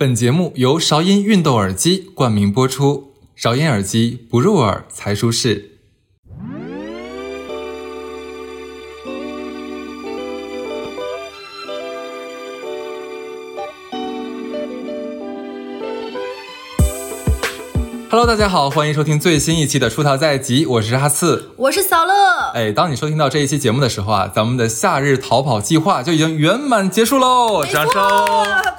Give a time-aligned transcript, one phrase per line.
[0.00, 5.72] 本节目由韶音运动耳机冠名播出，韶音耳机不入耳才舒适。
[18.08, 21.50] Hello，大家好，欢迎收听最新一期的《出逃在即》，我是哈刺。
[21.56, 22.12] 我是小乐。
[22.54, 27.64] 哎，当你收听到这一期节目的时候啊，咱们的夏日逃跑计划就已经圆满结束喽！
[27.64, 28.77] 掌声！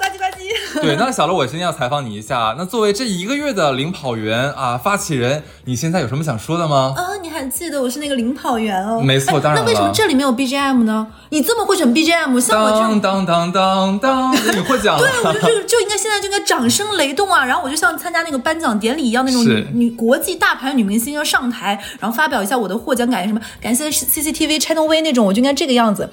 [0.82, 2.54] 对，那小乐，我今天要采访你一下。
[2.56, 6.94] 那作为这一个月的领跑员啊，发起人，你现在有什么想说的吗？
[6.96, 9.00] 啊，你还记得我是那个领跑员哦？
[9.00, 9.60] 没错，当然了。
[9.60, 11.06] 那为什么这里没有 BGM 呢？
[11.30, 14.98] 你这么会选 BGM，像我这当当当当当，你会讲？
[14.98, 17.44] 对，我觉得就就应该现在就应该掌声雷动啊！
[17.44, 26.08] 然后我就像参加那个颁奖典礼一样，那种女女国际大牌女明星要上台，然后发表一下我的获奖感言，什么感谢 CCTV Channel V 那种，我就应该这个样子。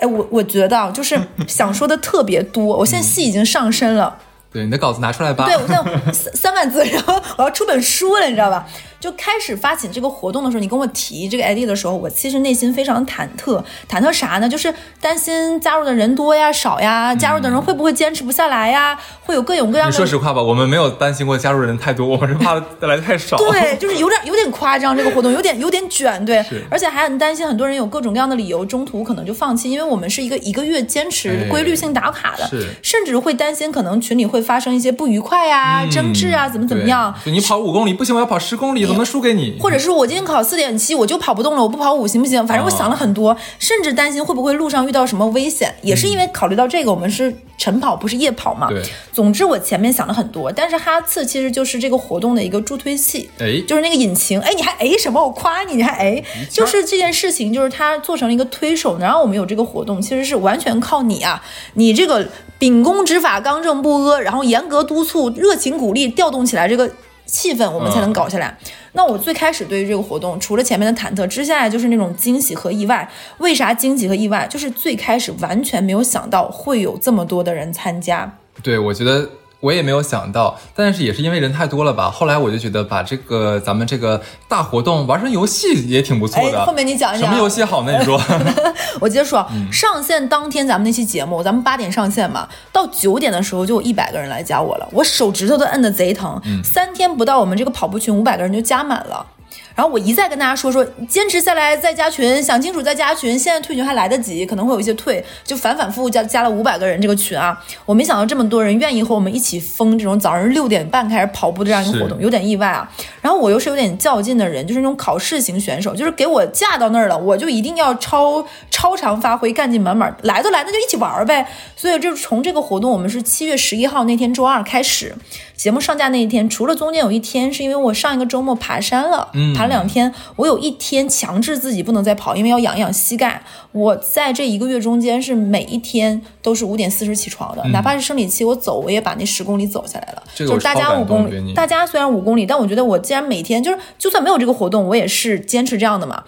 [0.00, 4.18] 哎，我我觉得就是 想说的特别多，我现在戏已经上身了。
[4.52, 5.46] 对，你的稿子拿出来吧。
[5.46, 8.64] 对，我现在三三万字，然后我要出本书了，你知道吧？
[9.04, 13.62] 就开始发起这个活动的时候，你跟我提这个 idea 的时候，我其实内心非常忐忑。
[13.86, 14.48] 忐忑啥呢？
[14.48, 18.98] 就是担心加入的人多呀、少呀，加入的人会不会坚持不下来呀？
[19.26, 19.92] 会有各种各样的。
[19.92, 23.36] 你说实话吧，我们没有担心过加入的人太多，我们是怕来的太少。
[23.36, 32.48] 对，就是有点有点夸张，这个活动有点有点卷，对，而且还很担心很多人有各种各样的理由，中途可能就放弃，因为我们是一个一个月坚持规律性打卡的，
[32.80, 37.14] 甚至会担心可能群里会发生一些不愉快呀、争执啊，怎么怎么样？
[37.26, 39.58] 你跑五公里不行，我要跑十公里，怎么输给你？
[39.60, 42.46] 或者是我今天考四点七，我就跑不动了，我不跑五行不行？
[42.46, 48.68] 反正我想了很多，甚至担心会不会路上遇到什么危险，也是因为考虑到这个，我们是晨跑不是夜跑嘛。
[48.68, 48.82] 对。
[49.12, 55.22] 总之我前面想了很多，但是哈次其实就是这个活动的一个助推器，哎，就是那个引擎，哎，你还哎什么？
[55.22, 61.42] 我夸你，你还哎，就是这件事情，就是它做成了一个推手，能让我们有这个活动，其实是完全靠你啊，
[61.74, 62.28] 你这个
[62.58, 66.90] 秉公执法、刚正不阿，然后严格督促、热情鼓励、调动起来这个
[67.26, 68.56] 气氛，我们才能搞下来。
[68.92, 73.10] 那我最开始对于这个活动，除了前面的忐忑，接下来就是那种惊喜和意外。
[73.38, 74.46] 为啥惊喜和意外？
[74.48, 78.38] 就是最开始完全没有想到会有这么多的人参加。
[78.62, 79.28] 对，我觉得。
[79.64, 82.10] 我也没有想到，但是也是因为人太多了吧。
[82.10, 86.66] 后来我就觉得把这个咱们这个大活动玩成游戏也挺不错的。
[86.66, 87.98] 后面你讲一讲什么游戏好呢？
[87.98, 88.20] 你说，
[89.00, 89.46] 我接着说。
[89.72, 96.38] 上线当天咱们那期节目，咱们八点上线嘛，到九点的时候就有一百个人来加我了，我手指头都摁的贼疼。
[96.62, 99.24] 三天不到，我们这个跑步群五百个人就加满了。
[99.74, 103.38] 然后我一再跟大家说说，坚持下来再加群，想清楚再加群。
[103.38, 107.60] 现在退群还来得及，可能会有一些退，就反反复复加加了五百个人这个群啊。
[107.84, 112.88] 我没想到这么多人愿意和我们一起疯这种早上六点半开始跑步的这样一个活动，有点意外啊。
[113.24, 120.14] 然后我又是有点较劲的人，就是那种考试型选手，就是给我架到那儿了，我就一定要超超常发挥，干劲满满。
[120.24, 121.46] 来都来，那就一起玩呗。
[121.74, 125.14] 所以就是从这个活动，我们是七月十一号那天周二开始，
[125.56, 129.54] 节目上架那一天，除了中间有一天是因为我上一个周末爬山了，嗯。
[129.54, 133.42] 爬两天，我有一天强制自己不能再跑，因为要养一养膝盖。
[133.72, 140.22] 我在这一个月中间是每一天都是五点四十起床的，哪怕是生理期，我走我也把那十公里走下来了。
[140.34, 146.24] 就是大家五公里，大家虽然五公里，但我觉得我然每天就是，就算没有这个活动，我也是坚持这样的嘛。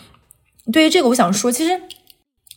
[0.73, 1.83] 对于这个，我想说，其实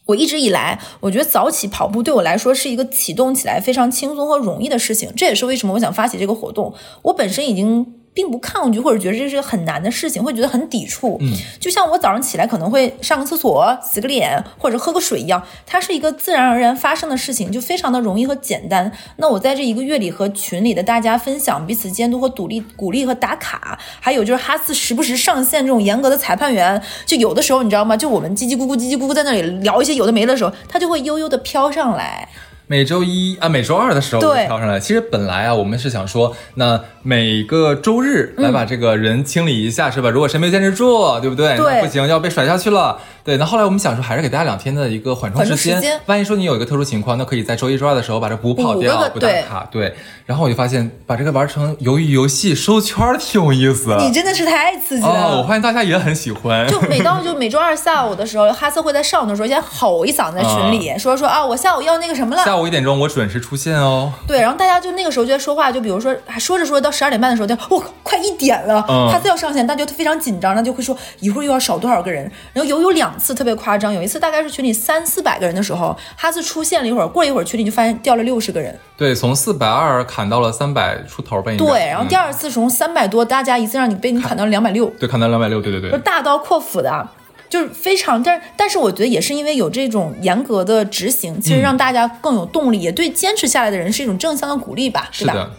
[0.05, 5.11] 我一直以来，我觉得早起跑步对我来说是一个启动起来非常轻松和容易的事情。
[5.15, 6.73] 这也是为什么我想发起这个活动。
[7.03, 7.98] 我本身已经。
[8.13, 11.17] 并不抗拒或者觉得这是个很难的事情，会觉得很抵触。
[11.21, 18.91] 嗯，就像我早上起来可能会上个厕所、洗个脸或者喝个水一样，它是一个自然而然发生的事情，就非常的容易和简单。
[19.17, 27.95] 那我在这一个月里和群里的大家分享，彼此监督和鼓励、鼓励和打卡，还有就是哈斯时不时上线这种严格的裁判员，就有的时候你知道吗？
[27.95, 32.27] 就我们叽叽咕咕、叽叽咕咕在那里聊一些有的没的时候，他就会悠悠的飘上来。
[32.71, 34.79] 每周一啊，每周二的时候跳上来。
[34.79, 40.11] 其实本来啊，我们是想说，那每个周日来把这个人清理一下，是吧？
[40.11, 41.57] 如果谁没坚持住，对不对？
[41.57, 42.99] 对，不行要被甩下去了。
[43.23, 45.99] 对，那后来我们想说，还是给大家两天的一个缓冲时间。
[46.05, 49.67] 万一说你有一个特殊情况，那可以在周一、周二的时候把这补跑掉，不打卡。
[49.71, 49.95] 对。
[50.27, 53.95] 然后我就发现，把这个玩成鱿鱼游戏收圈挺有意思。
[53.99, 55.39] 你真的是太刺激了！
[55.39, 56.67] 我发现大家也很喜欢。
[56.67, 62.45] 就每到就每周二下午的时候，哈瑟会在上午的时候先吼一嗓子在群里，说说啊，我下午要那个什么了。
[62.45, 64.11] 下午一点钟我准时出现哦。
[64.27, 72.23] 对，然后大家就那个时候就在说话，就比如说还说着说着到十二点半的时候，就我快一点了，他再要上线，大家就非常紧张，那就会说一会儿又要少多少个人。
[72.53, 73.93] 然后有有两次特别夸张。
[73.93, 78.77] 有一次大概是群里三四百个人的时候，哈斯出现了一会儿，过了一会儿群里就发现掉了六十个人。
[78.97, 81.55] 对，从四百二砍到了三百出头呗。
[81.57, 84.85] 对，然后第二次从三百多，大家一次让你被你砍到了两百六。
[84.99, 85.99] 对，砍到两百六，对对对。
[85.99, 87.07] 大刀阔斧的。
[87.49, 95.51] 就是非常，但但是我觉得也是因为有这种严格的执行，其实让大家更有动力，也对坚持下来的人是一种正向的鼓励吧，是吧？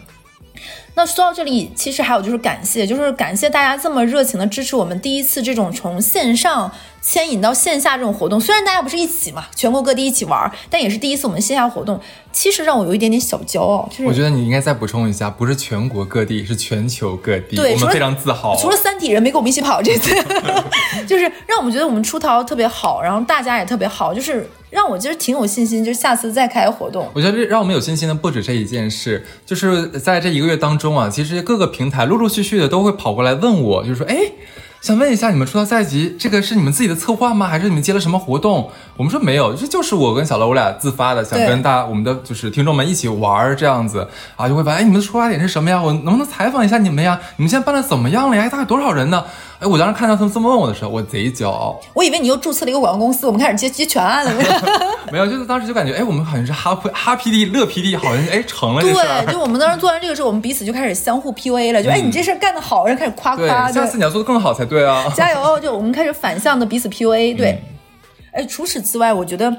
[0.95, 6.71] 那说到这里，其实还有就是感谢，就是感谢大家这么热情的支持我们第一次这种从线上。
[7.03, 11.99] 牵引到线下这种活动，虽然大家不是一起嘛，全国各地一起玩，但也是第一次我们线下活动，
[12.31, 13.89] 其实让我有一点点小骄傲。
[13.89, 18.55] 就是我觉得你应该再补充一下，不是全国各地，是全球各地，对，我们非常自豪。
[18.55, 20.13] 除了三体人没跟我们一起跑这次，
[21.07, 27.07] 就是让我们觉得我们出逃特别好，然后大家也特别好，就是让我其实挺有信心，就是下次再开活动。
[27.13, 34.17] 我觉得让我们有信心的不止这一件事，就是在这一个月当中啊，其实各个平台陆陆续续的都会跑过来问我，就是说，哎。
[34.81, 37.45] 想问一下，你们出道赛级这个是你们自己的策划吗？
[37.45, 38.71] 还是你们接了什么活动？
[38.97, 45.79] 我们说没有，这就是我跟小乐我俩自发的，想跟大我们的就是听众们一起玩这样子啊，就会问，哎，你们的出发点是什么呀？
[45.79, 47.21] 我能不能采访一下你们呀？
[47.37, 48.49] 你们现在办的怎么样了呀？
[48.49, 49.23] 大概多少人呢？
[49.61, 51.79] 哎，我当时看到他们这么问我的时候，我贼骄傲。
[51.93, 54.33] 我以为你又注册了一个广告公司，我们开始接接全案了。
[55.13, 58.81] 没有，就是当时就感觉，哎，我们好像是哈哈 PD 乐 PD，好像哎成了。
[58.81, 58.91] 对，
[59.31, 61.83] 就我们当时做完这个事，我们彼此就开始相互 PUA 了。
[61.83, 63.71] 就哎，你这事儿干得好，然后开始夸夸。
[63.71, 65.13] 下次你要做的更好才对啊！
[65.15, 65.59] 加油！
[65.59, 67.37] 就我们开始反向的彼此 PUA。
[67.37, 67.63] 对，
[68.31, 69.55] 哎，除此之外，我觉得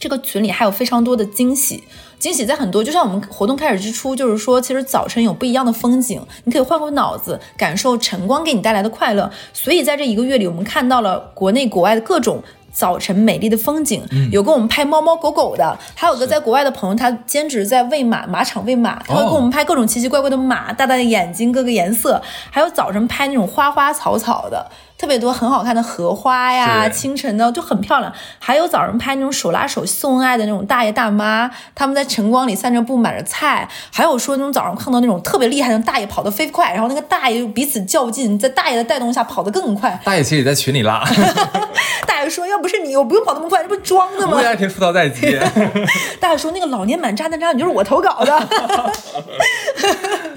[0.00, 1.84] 这个群里还有非常多的惊喜。
[2.18, 9.30] 惊喜在很多，就像我们活动开始之初，就是说，其实早晨有不一样的风景，你可以换换脑子，感受晨光给你带来的快乐。
[9.52, 12.42] 所以在这一个月里，我们看到了国内国外的各种
[12.72, 14.02] 早晨美丽的风景，
[14.32, 22.20] 有跟我们拍猫猫狗狗的，还有个在国外的朋友，他兼职在喂马，马场喂马，他会给我们拍各种奇奇怪怪的马，大大的眼睛，各个颜色，
[22.50, 24.70] 还有早晨拍那种花花草草的。
[24.98, 28.12] 特别多很好看的荷花呀，清晨的就很漂亮。
[28.38, 33.68] 还有早上拍那种手拉手秀恩爱的那种大爷大妈，他们在晨光里散着步买着菜。
[33.92, 40.00] 还有说那种早上看到那种特别厉害的大爷跑得飞快，然后那个大爷彼此较劲，在大爷的带动下跑得更快。
[40.04, 41.04] 大爷其实也在群里拉。
[42.06, 45.38] 大爷说：“要不是你，我不用跑那么快，这不装的吗？” 我也天出道在即。
[46.18, 48.32] 大爷说：“那个老年版渣男渣女就是我投稿的。”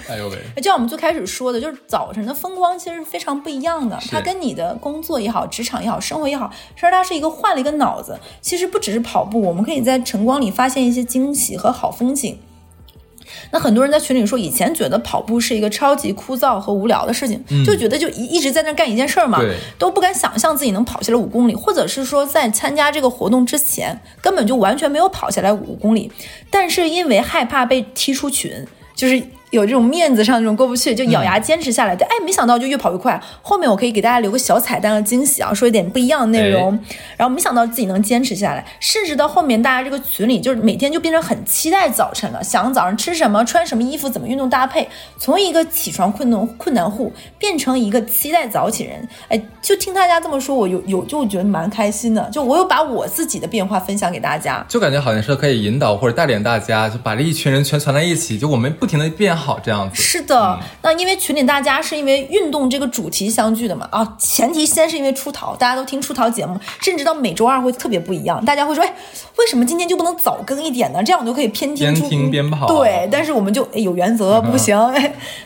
[0.10, 0.38] 哎呦喂！
[0.58, 4.50] 就像我们最开始说的，就是早晨的风光其实是非常不一样的，它跟你。
[4.50, 8.20] 你的工作也好，职场也好，生活也好，其实它是一个换了一个脑子。
[8.42, 12.36] 其实不只是跑步，我们可以在晨光里发现一些惊喜和好风景。
[13.52, 19.40] 那很多人在群里说，以前觉得跑步是一个超级枯燥和无聊的事情，就觉得就一一直在那干一件事儿嘛，
[19.78, 26.12] 都不敢想象自己能跑下来五公里，或者是说在参加这个活动之前根本就完全没有跑下来五公里，
[26.50, 28.66] 但是因为害怕被踢出群，
[28.96, 29.22] 就是。
[29.51, 31.96] 有这种面子上这种过不去，就咬牙坚持下来。
[31.96, 33.19] 对，哎，没想到就越跑越快。
[33.42, 36.78] 后面我可以给大家留个小彩蛋和惊喜啊，说一点不一样的内容。
[37.18, 44.88] 然后没想到自己能坚持下来，甚至到后面大家这个群里就是每天就变成很期待早晨了，想早上吃什么、穿什么衣服、怎么运动搭配。
[45.18, 49.07] 从一个起床困难困难户变成一个期待早起人。
[49.30, 52.30] 哎，就听大家这么说，我有有就觉得蛮开心的。
[52.31, 59.39] 就我有把我自己的变化分享给大家，就感觉好像是可以引导或者带领大家，就把这一群人全攒在一起，就我们不停的变。
[59.40, 59.96] 好这样子。
[60.02, 68.94] 是的，那因为群里大家是因为运动这个主题相聚的嘛啊，前提先是因为出逃，大家都听出逃节目，甚至到每周二会特别不一样，大家会说，哎，
[69.40, 71.02] 为什么今天就不能早更一点呢？
[71.02, 72.68] 这样我就可以偏听边听边跑。
[72.68, 74.78] 对，但是我们就有原则，不行。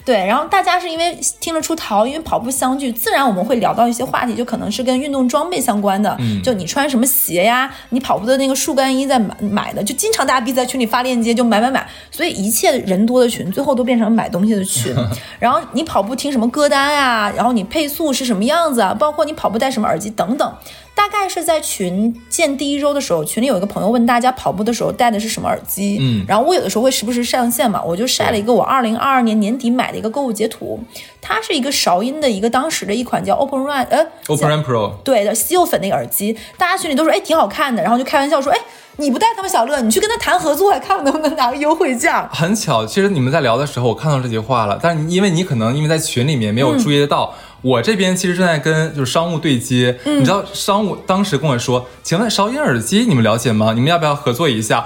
[0.04, 13.84] 对，然后大家是因为听了出逃，因为跑步相聚，自然我们会聊到一些话题，就可能是跟运动装备相关的，嗯就你穿什么鞋呀，你跑步的那个速干衣在买买的，就经常大家彼此在群里发链接，就买买买，所以一切人多的群最后都。
[13.84, 14.96] 变成买东西的群，
[15.40, 17.30] 然后你跑步听什么歌单呀？
[17.36, 18.96] 然后你配速是什么样子啊？
[18.98, 20.54] 包括你跑步戴什么耳机等等。
[20.96, 25.98] 大概是在群建第一周的时候，群里有一个朋友问大家跑步的时候戴的是什么耳机。
[26.00, 30.80] 嗯，然后我有的时候会时不时上线嘛，我就晒了一个我二零二二年年底买的一个购物截图，
[31.22, 38.60] 它是一个韶音的一个当时的一款叫 Open Run，呃，Open Run Pro，对的，稀有粉那个耳机，大家群里都说哎挺好看的，然后就开玩笑说哎。
[38.98, 42.30] 你不带他们小乐，你去跟他谈合作，看能不能拿个优惠价。
[42.32, 49.98] 很巧，其实你们在聊的时候，我看到这句话了，但是因为你可能因为在群里面没有注意得到，我这边其实正在跟就是商务对接。
[50.06, 53.74] 你知道商务当时跟我说，请问韶音耳机你们了解吗？
[53.74, 54.86] 你们要不要合作一下？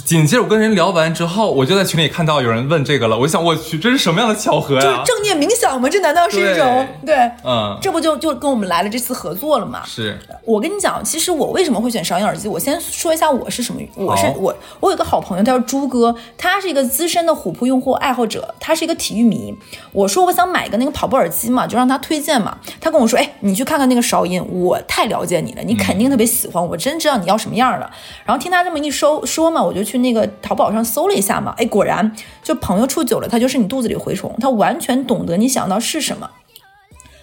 [0.00, 3.16] 紧接着我跟人聊完之后，我就在群里看到有人问这个了。
[3.16, 4.80] 我想，我去，这是什么样的巧合呀？
[4.80, 5.88] 就是正念冥想吗？
[5.88, 7.14] 这难道是一种对？
[7.44, 9.82] 嗯，这不就就跟我们来了这次合作了吗？
[9.86, 12.48] 是我跟你讲，其实我为什么会选韶音耳机？
[12.48, 19.54] 我先说一下我是什么，我是我，我有个好朋友，他叫朱哥，他是一个资深的虎扑用户爱好者，他是一个体育迷。
[19.92, 22.58] 我说我想买一个那个跑步耳机嘛，就让他推荐嘛。
[22.80, 27.88] 他跟我说，哎，你去看看那个韶音，我太了解你了，你肯定特别喜欢，我真知道你要什么样的。
[28.24, 29.83] 然后听他这么一说说嘛，我就。
[29.84, 32.10] 去那个淘宝上搜了一下嘛，哎，果然
[32.42, 36.30] 就朋友处久了，他就是你肚子里蛔虫，他完全懂得你想到是什么。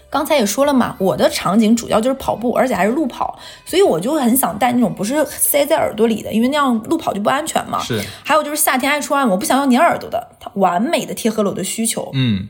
[0.10, 7.80] 刚才也说了嘛，我的场景主要就是跑步，而且还是路跑，所以我就很想戴那种不是塞在耳朵里的，因为那样路跑就不安全嘛。
[7.80, 8.04] 是。
[8.24, 12.12] 还有就是夏天爱出汗，我不想要粘耳朵的，它完美的贴合了我的需求。
[12.14, 12.50] 嗯。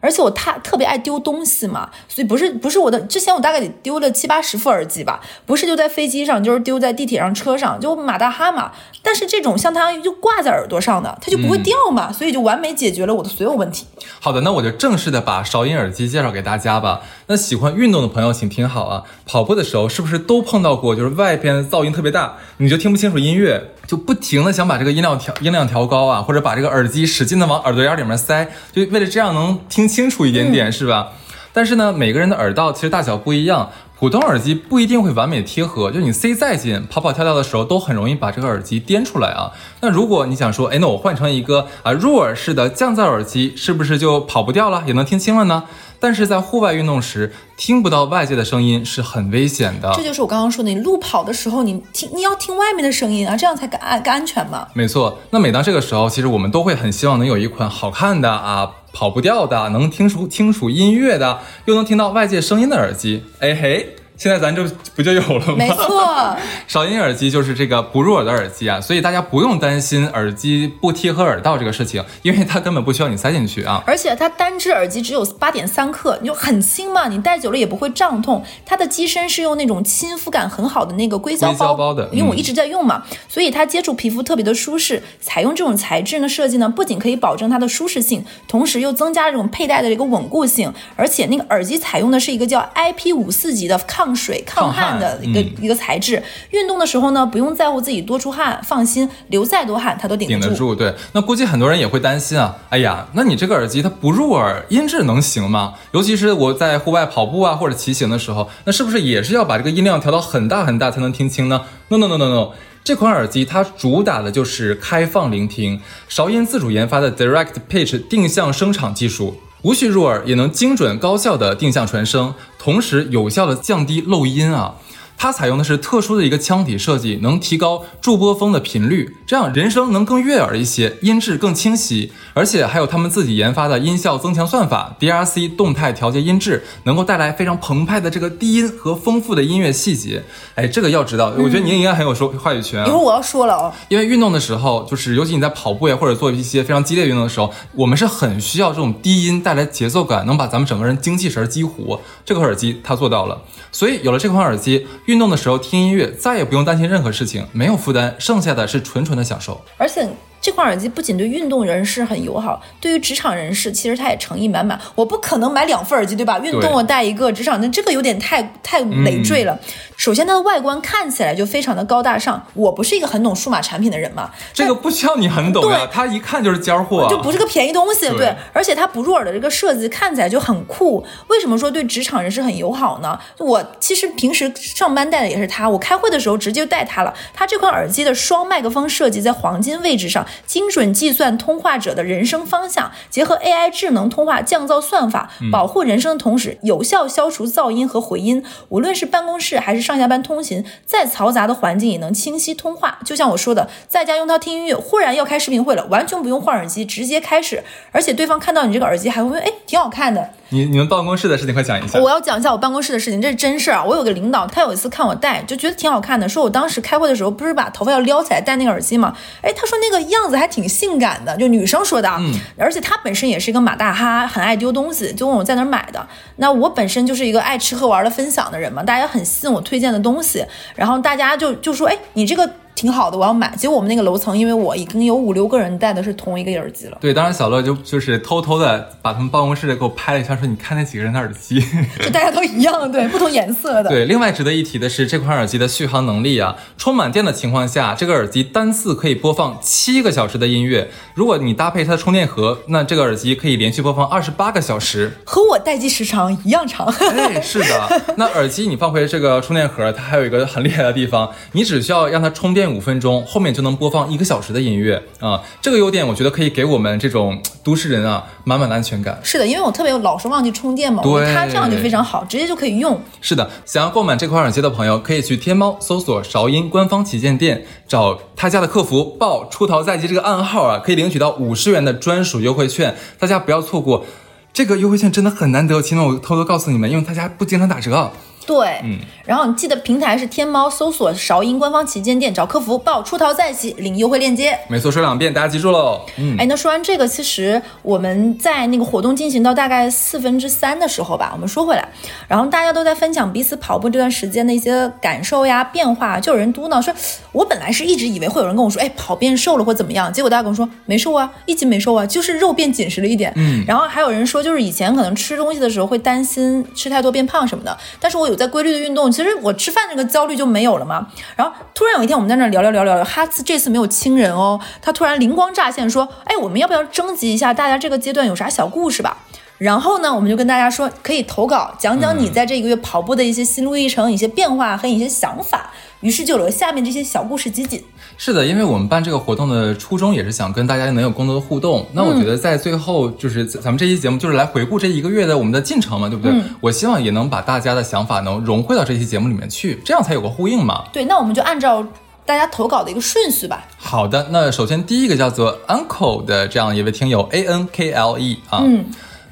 [0.00, 8.72] 而且我太特别爱丢东西嘛，所以不是不是我的之前我大概得丢了七八十副耳机吧，不是丢在飞机上，就是丢在地铁上、车上，就马大哈嘛。
[9.02, 13.86] 但是这种像它就挂在耳朵上的，它就不会掉嘛，所以就完美解决了我的所有问题。
[14.20, 17.00] 好的，那我就正式的把韶音耳机介绍给大家吧。
[17.26, 29.87] 那喜欢运动的朋友请听好啊，跑步的时候是不是都碰到过，就是外边噪音特别大，你就听不清楚音乐，就不停的想把这个音量调音量调高啊，或者把这个耳机使劲的往耳朵眼里面塞，就为了这样能听。
[29.88, 31.12] 清楚一点点是吧？
[31.52, 39.50] 但是呢，每个人的耳道其实大小不一样，普通耳机不一定会完美贴合，就你塞再紧，跑跑跳跳的时候都很容易把这个耳机颠出来啊。
[39.80, 45.64] 那如果你想说，哎，那我换成一个啊入耳式的降噪耳机，是不是就跑不掉了，也能听清了呢？
[46.00, 49.92] 但是在户外运动时，听不到外界的声音是很危险的。
[49.94, 54.66] 这就是我刚刚说的，你路跑的时候，你听你要听外面的声音啊，这样才更安更安全嘛。
[54.74, 55.18] 没错。
[55.30, 63.24] 那每当这个时候，其实我们都会很希望能有一款好看的啊，跑不掉的，能听出清楚音乐的，又能听到外界声音的耳机。
[63.40, 63.96] 哎嘿。
[64.18, 65.54] 现在咱这不就有了吗？
[65.56, 73.80] 没错， 韶音耳机就是这个不入耳的耳机啊，所以大家不用担心耳机不贴合耳道这个事情，因为它根本不需要你塞进去啊。
[73.86, 78.44] 而且它单只耳机只有八点三克，你就很轻嘛，你戴久了也不会胀痛。
[78.66, 85.00] 它的机身是用那种亲肤感很好的那个硅胶包包的，因为我一直在用嘛，所以它接触皮肤特别的舒适。
[85.20, 90.74] 采用这种材质呢，设计呢不仅可以保证它的舒适性，同时又增加这种佩戴的一个稳固性。
[90.96, 94.07] 而且那个耳机采用的是一个叫 IP 五四级的抗。
[94.08, 100.74] 抗水抗汗的一个一个材质，运动的时候呢，不用在乎自己多出汗，放心，流再多汗它都顶得住。
[100.74, 105.74] 对，那估计很多人也会担心啊，哎呀，那你这个耳机它不入耳，音质能行吗？
[105.92, 119.38] 尤其是我在户外跑步啊或者骑行的时候，那是不是也是要把这个音量调到很大很大才能听清呢？No No No No No，这款耳机它主打的就是开放聆听，韶音自主研发的 Direct Pitch 定向声场技术。
[119.62, 124.76] 无需入耳也能精准高效的定向传声，同时有效的降低漏音啊。
[125.20, 132.12] 它采用的是特殊的一个腔体设计，能提高驻波峰的频率，这样人声能更悦耳一些，音质更清晰。
[132.34, 140.22] 而且还有他们自己研发的音效增强算法，DRC 动态调节音质，能够带来非常澎湃的这个低音和丰富的音乐细节。
[140.54, 142.86] 哎，这个要知道，我觉得您应该很有说话语权。
[142.86, 152.00] 一会儿我要说了哦，因为运动的时候，就是尤其你在跑步呀，或者做一些非常激烈运动的时候，我们是很需要这种低音带来节奏感，能把咱们整个人精气神激活。
[152.24, 154.86] 这个耳机它做到了，所以有了这款耳机。
[155.08, 159.58] 运动的时候听音乐，再也不用担心任何事情，没有负担，剩下的是纯纯的享受。
[159.78, 160.06] 而且。
[160.40, 164.78] 这款耳机不仅对运动人士很友好，对于职场人士，其实它也诚意满满。
[164.94, 166.38] 我不可能买两副耳机，对吧？
[166.38, 169.58] 运动我戴一个，职场那这个有点太太累赘了。
[169.96, 172.46] 首先，它的外观看起来就非常的高大上。
[172.54, 178.08] 我不是一个很懂数码产品的人嘛，这个不需要你很懂呀，它一看就是尖货，就不是个便宜东西。
[178.10, 181.04] 对，而且它不入耳的这个设计看起来就很酷。
[181.26, 183.18] 为什么说对职场人士很友好呢？
[183.38, 187.12] 我其实平时上班戴的也是它，我开会的时候直接戴它了。
[187.34, 190.24] 它这款耳机的双麦克风设计在黄金位置上。
[190.46, 198.44] 精准计算通话者的人声方向，结合 AI 智能通话降噪算法，保护人声的同时，有效消除噪音和回音。
[198.68, 202.98] 无论是办公室还是上下班通勤，再嘈杂的环境也能清晰通话。
[203.04, 207.62] 就像我说的，在家用它听音乐，忽然要开视频会了，完全不用换耳机，直接开始。
[207.92, 211.98] 而且对方看到你这个耳机，还会问：“哎，挺好看的。”你你们办公室的事情快讲一下。
[211.98, 213.84] 我要讲一下我办公室的事情，这是真事儿啊！
[213.84, 219.14] 我有个领导，他有一次看我戴，就觉得挺好看的，说我当时开会的时候不是把头发要撩起来戴那个耳机吗？
[219.42, 222.08] 哎，他说那个样子还挺性感的，就女生说的。
[222.18, 222.32] 嗯。
[222.56, 226.08] 而且他本身也是一个马大哈，很爱丢东西，就问我在哪儿买的。
[226.36, 232.50] 那我本身就是一个爱吃喝玩乐分享的人嘛，大家很信我推荐的东西，然后大家就就说，哎，你这个。
[232.78, 233.52] 挺好的，我要买。
[233.56, 236.96] 结果我们那个楼层，因为我已经有五六个人戴的是同一个耳机了。
[237.00, 241.60] 对，当时小乐就就是偷偷的把他们办公室的给我拍了一下，说你看那几个人的耳机，
[241.98, 243.90] 就大家都一样，对，不同颜色的。
[243.90, 250.88] 对，另外值得一提的是这款耳机的续航能力啊，充满电的情况下，这个耳机单次可以播放七个小时的音乐。
[251.14, 256.86] 如果你搭配它的充电盒，那这个耳机可以连续播放二十八个小时，和我待机时长一样长。
[256.86, 258.14] 哎，是的。
[258.16, 262.67] 那耳机你放回这个充电盒，它还有一个很厉害的地方，你只需要让它充电。
[262.74, 269.18] 五分钟后面就能播放一个小时的音乐啊，这个优点我觉得可以给我们这种都市人啊满满的安全感。
[269.22, 273.00] 是的，因为我特别老是忘记充电嘛，对，它这样就非常好，直接就可以用。
[273.20, 284.04] 是的，想要购买这款耳机的朋友，可以去天猫搜索韶音官方旗舰店，找他家的客服报“出逃在即”这个暗号啊，可以领取到五十元的专属优惠券，大家不要错过。
[284.52, 288.10] 这个优惠券真的很难得，亲们，我偷偷告诉你们，因为他家不经常打折。
[288.48, 294.58] 对，嗯，然后你记得平台是天猫，搜索韶音官方旗舰店，找客服报“出逃在即”领优惠链接。
[294.68, 296.00] 没错，说两遍，大家记住喽。
[296.16, 301.86] 嗯，哎，那说完这个，其实我们在那个活动进行到大概四分之三的时候吧，我们说回来，
[302.26, 306.94] 然后大家都在分享彼此跑步这段时间的一些感受呀、变化，就有人嘟囔说，
[307.32, 313.30] 我本来是一直以为会有人跟我说，哎，跑变瘦了或怎么样，结果大家跟我说没瘦啊，一斤没瘦啊，就是肉变紧实了一点。
[313.36, 318.37] 嗯，然后还有人说，就是以前可能吃东西的时候会担心吃太多变胖什么的，但是我有。
[318.38, 321.08] 在规律的运动，其实我吃饭这个焦虑就没有了嘛。
[321.36, 329.18] 然后突然有一天，我们在那聊聊聊聊聊，哈次这次没有亲人哦，他突然灵光乍现说：“哎，我们要不要征集一下大家这个阶段有啥小故事吧？”
[329.58, 335.72] 然后呢，我们就跟大家说，可以投稿，讲讲你在这个月跑步的一些心路历程、一些变化和一些想法。
[336.00, 337.84] 于是就有了下面这些小故事集锦。
[338.20, 341.86] 是的，因为我们办这个活动的初衷也是想跟大家能有更多的互动。
[341.92, 346.34] 那我觉得在最后，就是咱们这期节目就是来回顾这一个月的我们的进程嘛，对不对？
[346.60, 350.82] 我希望也能把大家的想法能融汇到这期节目里面去，这样才有个呼应嘛。
[350.92, 351.86] 对，那我们就按照
[352.26, 353.64] 大家投稿的一个顺序吧。
[353.76, 358.62] 好的，那首先第一个叫做 Uncle 的这样一位听友 A N K L E 啊。
[358.64, 358.84] 嗯。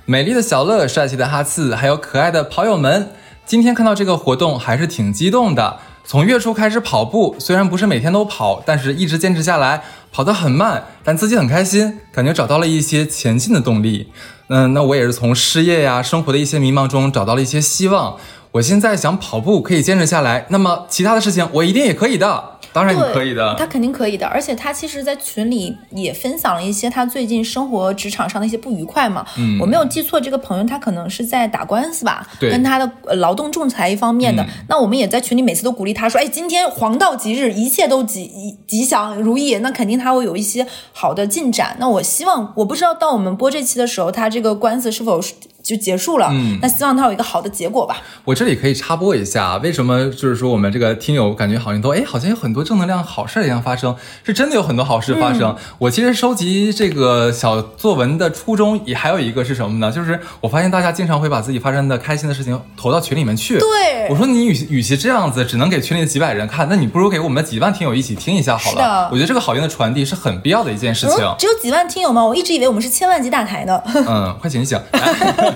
[0.05, 3.11] 美丽的小乐，帅气的哈次，还有可爱的跑友们，
[3.45, 5.81] 今天看到这个活动还是挺激动的。
[6.09, 9.83] 从月初开始跑步，虽然不是每天都跑，但是一直坚持下来，
[10.13, 14.13] 跑得很慢，但自己很开心，感觉找到了一些前进的动力。
[14.47, 18.17] 嗯，那我也是从失业呀、生活的一些迷茫中找到了一些希望。
[18.53, 22.56] 我现在想跑步可以坚持下来，那么其他的事情我一定也可以的。
[22.77, 29.25] 当然你可以的，他肯定可以的，而且他其实，在群里也分享了一些他最近生活职场上的一些不愉快嘛。
[29.39, 34.45] 嗯，我没有记错，这个朋友他可能是在打官司吧，跟他的劳动仲裁一方面的。
[34.69, 38.31] 那我们也在群里每次都鼓励他说，哎，今天黄道吉日，一切都吉
[38.67, 41.77] 吉祥如意，那肯定他会有一些好的进展。
[41.81, 45.19] 那我希望，我不知道到我们播这期的时候，他这个官司是否
[45.67, 47.97] 就结束了，嗯，那希望他有一个好的结果吧。
[48.25, 55.57] 我这里可以插播一下，为什么就是说我们这个听友感觉好像都哎，好像有很多正能量好事一样发生，是真的有很多好事发生。
[55.79, 59.91] 我其实收集这个小作文的初衷也还有一个是什么呢？
[59.91, 63.59] 就是我发现大家经常会把自己发生的开心的事情投到群里面去。
[63.59, 69.09] 对，我说你与与其这样子只能给群里的几百人看，那你不如给我们的几万听友一起听一下好了。
[69.11, 71.17] 我觉得这个好运的传递是很必要的一件事情。
[71.39, 72.25] 只有几万听友吗？
[72.25, 73.83] 我一直以为我们是千万级大台呢。
[74.07, 74.79] 嗯，快醒醒。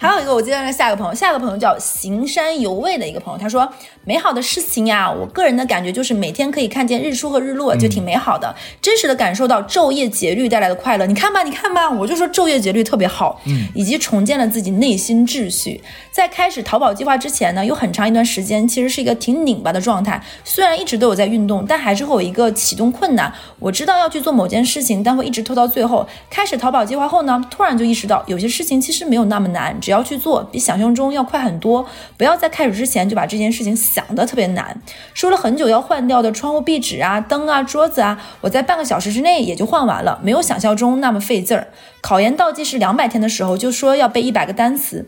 [0.00, 3.70] 还有一个，我接下来下一个朋友，下一个朋友叫行山游味的一个朋友，他说
[4.06, 11.04] ：“美好的事情呀，我个人的感觉就是每天可以看见日出和日落，就挺美好的，真实的感受到昼夜节律带来的快乐。
[11.04, 15.82] 你看吧，你看吧，我就说昼夜节律特别好，嗯，以及重建了自己内心秩序。
[16.10, 23.30] 在开始淘宝计划之前呢，有很长一段时间其实是一个挺拧巴的状态，虽然一直都有在运动，但还是会有一个启动困难。
[23.58, 26.08] 我知道要去做某件事情，但会一直拖到最后。
[26.30, 31.86] 开始淘宝计划后呢，突然就意识到有些事情其实没有那么难。”只要去做，比想象中要快很多。
[32.16, 34.80] 不要在开始之前就把这件事情想得特别难。
[35.14, 41.68] 说了很久要换掉的窗户壁纸啊、灯啊、桌子啊，我在半个小时之内也就换完了，没有想象中那么费劲儿。
[42.00, 45.06] 考研倒计时两百天的时候，就说要背一百个单词。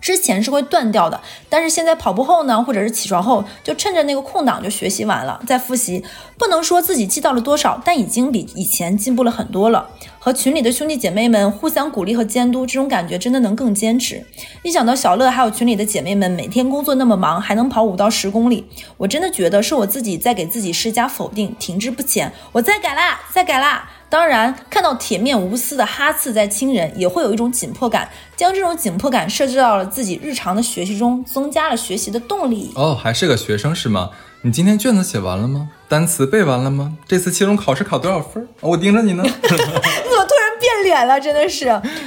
[0.00, 6.02] 之前是会断掉的，但是现在跑步后呢，或者是起床后，就趁着那个空档就学习完了，再复习。
[6.38, 9.90] 不能说自己记到了多少，但已经比以前进步了很多了。
[10.22, 14.22] 和群里的兄弟姐妹们互相鼓励和监督，这种感觉真的能更坚持。
[14.62, 18.66] 一想到小乐还有群里的姐妹们每天工作那么忙，还能跑五到十公里，
[18.98, 22.30] 我真的觉得是我自己在给自己施加否定，停滞不前。
[22.52, 23.88] 我再改啦，再改啦。
[24.10, 28.10] 当然，看到铁面无私的哈次在亲人，也会有一种紧迫感。
[28.36, 32.70] 将这种紧迫感设置到了自己日常的学习中，增加了学习的动力。
[32.74, 34.10] 哦，还是个学生是吗？
[34.42, 35.70] 你今天卷子写完了吗？
[35.90, 36.92] 单词背完了吗？
[37.08, 38.46] 这次期中考试考多少分？
[38.60, 39.24] 我盯着你呢。
[39.24, 41.66] 你怎么突然变脸了，真的是！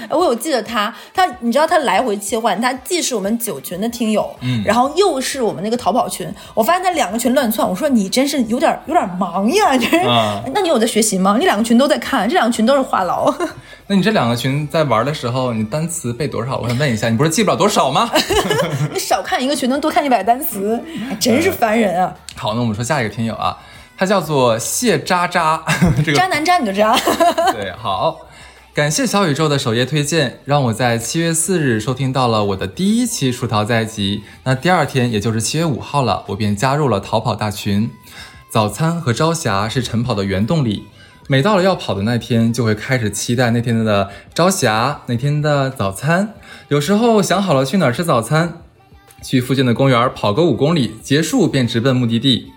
[0.09, 6.25] 我有记得他，他你知道他来回切换，他既是我们九群的听友，嗯，然后又是我们那个淘宝群。
[6.53, 9.99] 我发现他两个群乱窜，我说你真是有点有点忙呀，真是。
[10.53, 11.35] 那你有在学习吗？
[11.37, 13.35] 你两个群都在看，这两个群都是话痨。
[13.87, 16.57] 那你这两个群在玩的时候，你单词背多少？
[16.57, 18.09] 我想问一下，你不是记不了多少吗？
[18.93, 20.81] 你少看一个群能多看一百单词，
[21.19, 22.15] 真是烦人啊！
[22.37, 23.57] 好，那我们说下一个听友啊，
[23.97, 25.63] 他叫做谢渣渣，
[26.03, 26.95] 这个渣男渣女的渣。
[27.53, 28.27] 对，好。
[28.73, 34.17] 感谢小宇宙的首页推荐，让我在七月四日收听到了我的第一期《出逃在即》。
[34.45, 37.91] 那第二天，也就是七月五号了，我便加入了逃跑大群。
[38.49, 40.85] 早餐和朝霞是晨跑的原动力，
[41.27, 46.33] 每到了要跑的那天，就会开始期待那天的朝霞，那天的早餐。
[46.69, 48.63] 有时候想好了去哪儿吃早餐，
[49.21, 52.52] 去附近的公园跑个五公里，结束便直奔目的地。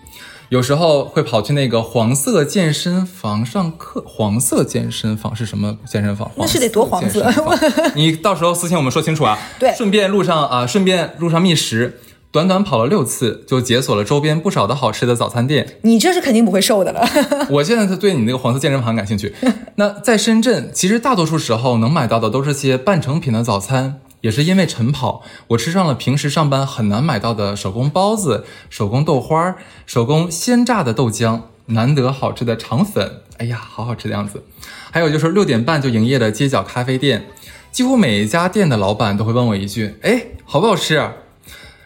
[0.49, 4.05] 有时候会跑去那个黄色健身房上课。
[4.07, 6.31] 黄色健身房是什么健身房？
[6.37, 7.29] 那是得多黄色？
[7.97, 9.37] 你到时候私信我们说清楚啊。
[9.59, 12.01] 对，顺便路上啊，顺便路上觅食。
[12.31, 15.79] 短短跑了六次，就解锁了周边不少的好吃的早餐店。
[15.83, 17.03] 你这是肯定不会瘦的了。
[17.51, 19.35] 我现在对你那个黄色健身房感兴趣。
[19.77, 24.01] 那在深圳，其实大多数时候能买到的都是些半成品的早餐。
[24.21, 33.23] 也是因为晨跑，我吃上了平时上班很难买到的手工包子、手工豆花、手工鲜榨的豆浆，难得好吃的肠粉。
[33.39, 34.43] 哎呀，好好吃的样子。
[34.91, 37.27] 还有就是六点半就营业的街角咖啡店，
[37.71, 41.11] 几乎每一家店的老板都会问我一句：“哎，好不好吃？”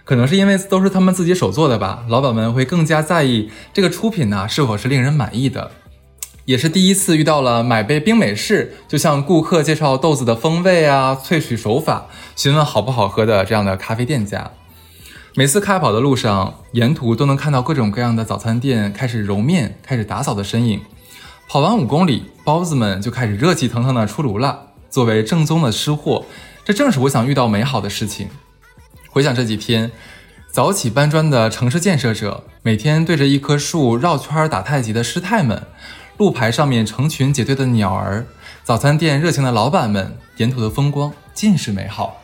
[0.04, 5.70] 可能是因为都是他们自己手做的吧，老板们会更加在意这个出品呢是否是令人满意的。
[6.50, 14.50] 也是第一次遇到了买杯冰美式就向顾客介绍豆子的风味啊、萃取手法、询问好不好喝的这样的咖啡店家。
[15.36, 20.80] 每次开跑的路上，沿途都能看到各种各样的早餐店开始揉面、开始打扫的身影。
[21.48, 24.70] 跑完五公里，包子们就开始热气腾腾的出炉了。
[24.90, 26.24] 作为正宗的吃货，
[26.64, 28.28] 这正是我想遇到美好的事情。
[29.10, 29.92] 回想这几天，
[30.50, 35.62] 早起搬砖的城市建设者，每天对着一棵树绕圈打太极的师太们，
[36.20, 38.26] 路牌上面成群结队的鸟儿，
[38.62, 42.19] 早餐店热情的老板们，沿途的风光尽是美好。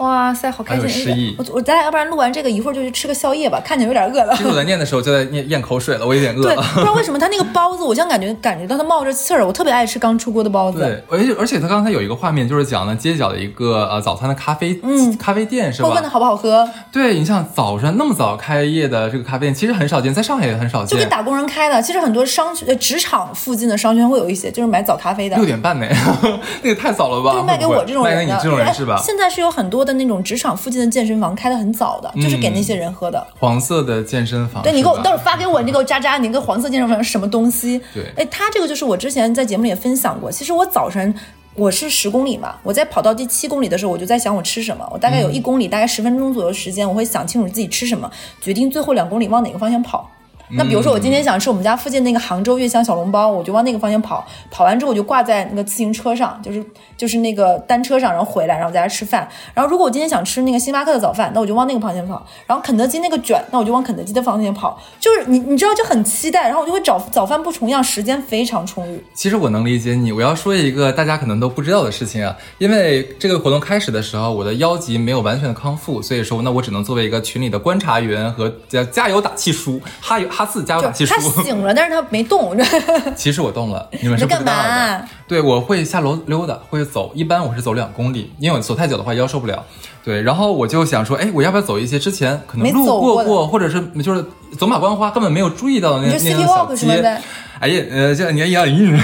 [0.00, 1.34] 哇塞，好开心！
[1.36, 4.34] 我我咱俩要不然录完这个，一会儿就去吃个宵夜吧，看起来有点饿了。
[4.34, 6.42] 其实我在念的时候就在咽咽口水了，我有点饿。
[6.42, 9.46] 对，不知道为什么他那个包子，我现在感觉感觉到它冒着气儿。
[9.46, 10.78] 我特别爱吃刚出锅的包子。
[10.78, 15.90] 对，而且而且他刚才有一个画面，就是讲了街角的一个呃早餐的咖啡嗯咖啡店是吧？
[15.90, 16.66] 问的好不好喝？
[16.90, 20.88] 对你像早上那么早开业的这个咖啡店，其实很少见，在上海也很少见。
[20.88, 21.82] 就给打工人开的。
[21.82, 25.36] 其实很多商呃职场附近的商圈会有一些，就是买早咖啡的。
[25.36, 25.86] 六点半呢，
[26.62, 27.34] 那个太早了吧？
[27.34, 28.98] 就卖给我这种人卖给你这种人是吧？
[29.04, 30.70] 现在是有很多的那种职场附。
[30.70, 33.26] 近的健身房开的很早的，就是给那些人喝的。
[33.36, 37.80] 黄色的健身房，对你给我到时候发给我，你给我渣渣，你那个黄色健身房是什么东西？
[37.92, 40.30] 对，哎，他这个就是我之前在节目里也分享过。
[40.30, 41.12] 其实我早晨
[41.56, 44.88] 我是十公里嘛，我在跑到第七公里的时候，我就在想我吃什么。
[44.92, 48.08] 我大概有一公里，大概十分钟左右时间，我会想清楚自己吃什么，
[48.40, 50.08] 决定最后两公里往哪个方向跑。
[50.52, 54.26] 那比如说我今天想吃我们家附近那个杭州月香小笼包，我就往那个方向跑。
[54.50, 56.64] 跑完之后我就挂在那个自行车上，就是
[56.96, 59.28] 就是那个单车上，然后回来，然后在家吃饭。
[59.54, 62.26] 然后如果我今天想吃那个星巴克的早饭，那我就往那个方向跑。
[62.46, 64.80] 然后肯德基那个卷，那我就往肯德基的方向跑。
[64.98, 69.04] 就是你你知道就很期待，然后我就会找早饭不重样，时间非常充裕。
[69.14, 70.10] 其实我能理解你。
[70.12, 81.14] 我要说一个大家可能都不知道的事情啊，因为这个活动开始的时候，我的腰肌没有完全的康复，所以说那我只能作为一个群里的观察员和加加油打气书，哈油哈四加油打气书。
[81.14, 82.56] 他醒了，但是他没动。
[83.14, 85.04] 其实我动了，你们是不知道的。
[85.28, 87.12] 对，我会下楼溜达，会走。
[87.14, 89.62] 一般我是走两公里，因为我走太久的话腰受不了。
[90.02, 94.24] 对，然后我就想说，哎，我要不要走一些之前可能路过过，或者是就是
[94.58, 97.20] 走马观花根本没有注意到的 那那个小街？
[97.60, 98.98] 哎呀，呃，像你要赢。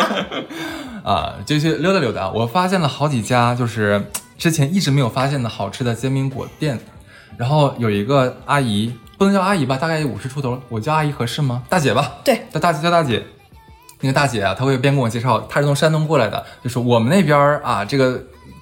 [1.02, 2.28] 啊，就去溜达溜达。
[2.30, 4.04] 我发现了好几家，就是
[4.36, 6.78] 之前一直没有发现的好吃的煎饼果店。
[7.38, 8.92] 然后有一个阿姨。
[9.20, 11.62] 不能叫阿姨吧，大概五十出头，我叫阿姨合适吗？
[11.68, 13.22] 大姐吧，对，叫大姐叫大姐。
[14.00, 18.18] 那个大姐啊，她会边跟我介绍，她是从山东过来的，就是我们那边啊，这个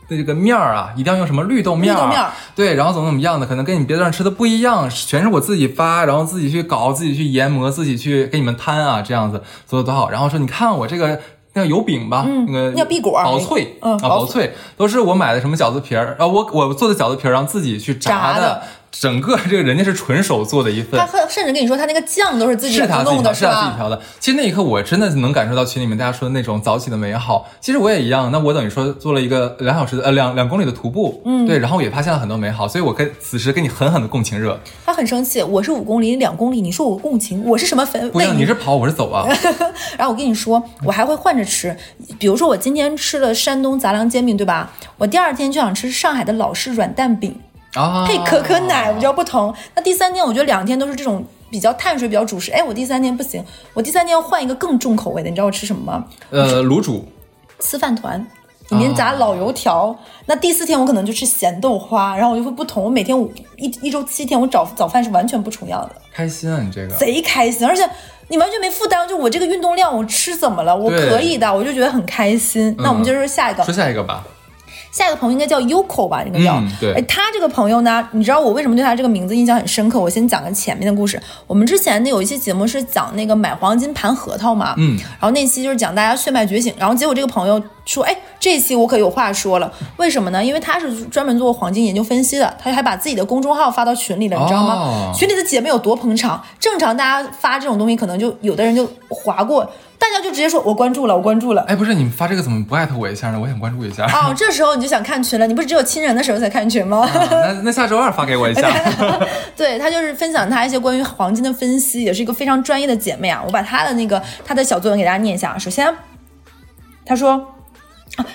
[0.09, 10.11] 这个面儿啊，一定要用什么绿豆面儿，对，然后怎么怎么样的，可能跟你别的地方吃的不一样，全是我自己发，然后自己去搞，自己去研磨，自己去给你们摊啊，这样子做的多好。
[10.11, 11.21] 然后说你看我这个
[11.53, 18.61] 那个油饼吧，那个叫碧果，薄脆，嗯，啊薄脆，都是我买的什么饺子皮儿啊，我我做的饺子皮儿，然后自己去炸的。
[18.91, 24.01] 整个这个人家是纯手做的一份，他甚至跟你说他那个酱都是自己弄的，是他自己调的。
[24.19, 27.47] 其实那一刻我真的能感受到群里面大家说的那种早起的美好。
[27.61, 34.59] 其实我也一样，那我等于说做了一个两小时的呃两两公里的徒步，嗯，对，然后也发现了很多美好，所以我跟此时跟你狠狠的共情热。
[34.87, 38.11] 他很生气，我是五公里两公里，你说我共情，我是什么粉？
[38.11, 39.27] 不一样，你是跑，我是走啊。
[39.99, 41.77] 然后我跟你说，我还会换着吃，
[42.19, 44.73] 比如说我今天吃了山东杂粮煎饼，对吧？
[44.97, 47.39] 我第二天就想吃上海的老式软蛋饼。
[48.07, 49.55] 配可可奶，我觉得不同。
[49.75, 52.51] 那第三天，我觉得两天都是这种比较碳水、比较主食。
[52.51, 55.29] 哎，我第三天不行，我第三天要换一个更重口味的。
[55.29, 56.07] 你知道我吃什么吗？
[56.31, 57.07] 呃，卤煮、
[57.61, 58.27] 吃饭团，
[58.71, 59.97] 里面炸老油条。
[60.27, 62.85] 那第四天我可能就吃咸豆花，然后我就会不同。
[62.85, 63.17] 我每天
[63.57, 65.91] 一一周七天，我早早饭是完全不重样的。
[66.13, 67.89] 开心啊，你这个贼开心，而且
[68.29, 69.07] 你完全没负担。
[69.07, 70.77] 就我这个运动量，我吃怎么了？
[70.77, 72.75] 我可以的，我就觉得很开心。
[72.79, 74.27] 那我们接着说下一个，说下一个吧。
[74.91, 76.63] 下一个朋友应该叫 Yoko 吧，这个叫。
[76.81, 76.93] 对。
[76.95, 79.99] 哎，他这个朋友呢，你知道我为什么对他这个名字印象很深刻？
[79.99, 81.21] 我先讲个前面的故事。
[81.47, 84.97] 我们之前呢有一期节目是讲那个买黄金盘核桃嘛，嗯。
[84.99, 90.45] 然后那期就是讲大家血脉觉醒，然后结果这个朋友说，哎，这期我可有话说了，为什么呢？
[90.45, 95.13] 因为他是专门做黄金研究分析的，他还把自己的公众号发到群里了，你知道吗？
[95.15, 96.43] 群里的姐妹有多捧场？
[96.59, 99.71] 正常大家发这种东西，可能就有的人就划过。
[99.99, 101.63] 大家就直接说，我关注了，我关注了。
[101.63, 103.39] 哎，不是，你们发这个怎么不艾特我一下呢？
[103.39, 104.07] 我想关注一下。
[104.07, 107.09] 哦，这时候你就想看群了，你不是只有亲人的时候才看群吗？
[107.13, 108.71] 那那下周二发给我一下。
[109.57, 113.43] 对他就是分享他一些关于黄金的分析，也是一个非常专业的姐妹啊。
[113.45, 115.59] 我把她的那个她的小作文给大家念一下。
[115.59, 115.93] 首先，
[117.05, 117.55] 她说，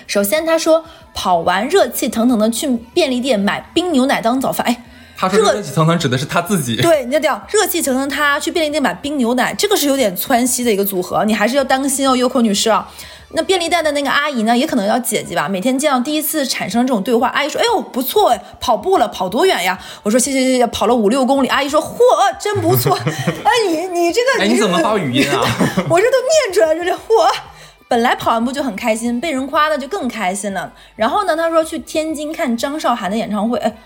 [0.06, 4.66] 首先她说跑完热气腾腾的去便利店买冰牛奶当早饭。
[4.66, 4.84] 哎。
[5.16, 6.76] 他说热气腾腾指的是他自己。
[6.76, 12.88] 对，你要讲热气腾腾，他去便利店买冰牛奶，这个是有点窜稀的一个组合，你还是要当心哦，优酷女士啊。
[13.36, 15.48] 那便利店的那个阿姨呢，也可能要姐姐吧。
[15.48, 21.96] 每天见到第一次产生这种对话，阿姨说：“哎呦，不错哎，跑步了，跑多远呀？”我说：“谢谢谢谢，跑了五六公里。”阿姨说：“嚯，
[22.40, 22.94] 真不错。
[23.02, 25.40] ”哎，你你这个，哎，你怎么发语音啊？
[25.90, 27.28] 我这都念出来，这这嚯！
[27.88, 30.72] 本来跑完步就很开心，被人夸的就更开心了。
[30.94, 33.76] 然后呢，他说去天津看张韶涵的演唱会，哎。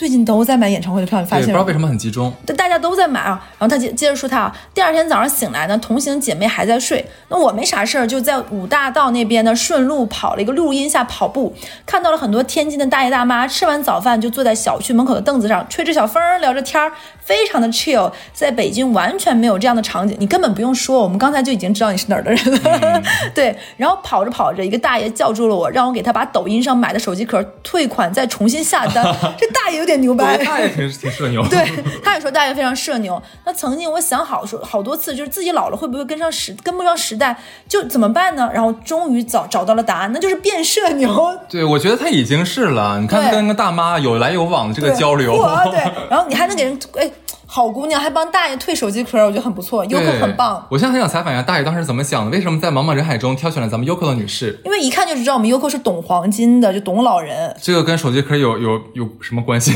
[0.00, 3.38] 最近都在买演唱会的票，你发现不知道为什么很集中，大家都在买啊。
[3.58, 16.90] 然后他接接着说他啊，第二天早上醒来呢，同行姐妹还在睡，那我没啥事儿，就在五大道那边呢顺路跑了一个录音下跑步，看到了很多天津的大爷大妈，吃完早饭就坐在小区门口的凳子上吹着小风聊着天儿。
[17.22, 23.02] 非常的 chill，在北京完全没有这样的场景，你根本不用说，我们刚才就已经知道你是哪儿的人了。
[23.32, 29.04] 对，然后跑着跑着，一个大爷叫住了我，让我给他把抖音上买的手机壳退款，再重新下单。
[29.38, 31.42] 这大爷有点牛掰，大爷挺挺社牛。
[31.48, 31.66] 对，
[32.02, 33.20] 他也说大爷非常社牛。
[33.44, 37.36] 那曾经我想好说好多次，就是自己老了会不会跟上时跟不上时代，
[37.68, 38.50] 就怎么办呢？
[38.52, 41.38] 然后终于找找到了答案，那就是变社牛。
[41.48, 43.00] 对，我觉得他已经是了。
[43.00, 45.36] 你看跟个大妈有来有往的这个交流，
[45.70, 47.10] 对， 然后你还能给人哎。
[47.52, 50.64] 好姑娘还帮大爷退手机壳，我觉得很不错，优酷很棒。
[50.70, 54.56] 我现在很想采访一下大爷当时怎么想的，为什么在茫茫人海中挑选了咱们优酷的女士？
[54.64, 57.52] 因为一看就知道我们优酷是懂黄金的，就懂老人。
[57.60, 59.72] 这个跟手机壳有有有什么关系？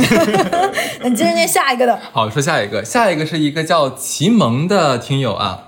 [1.02, 1.98] 那你接着念下一个的。
[2.12, 5.64] 好，说下一个，下一个是一个叫齐萌的听友啊。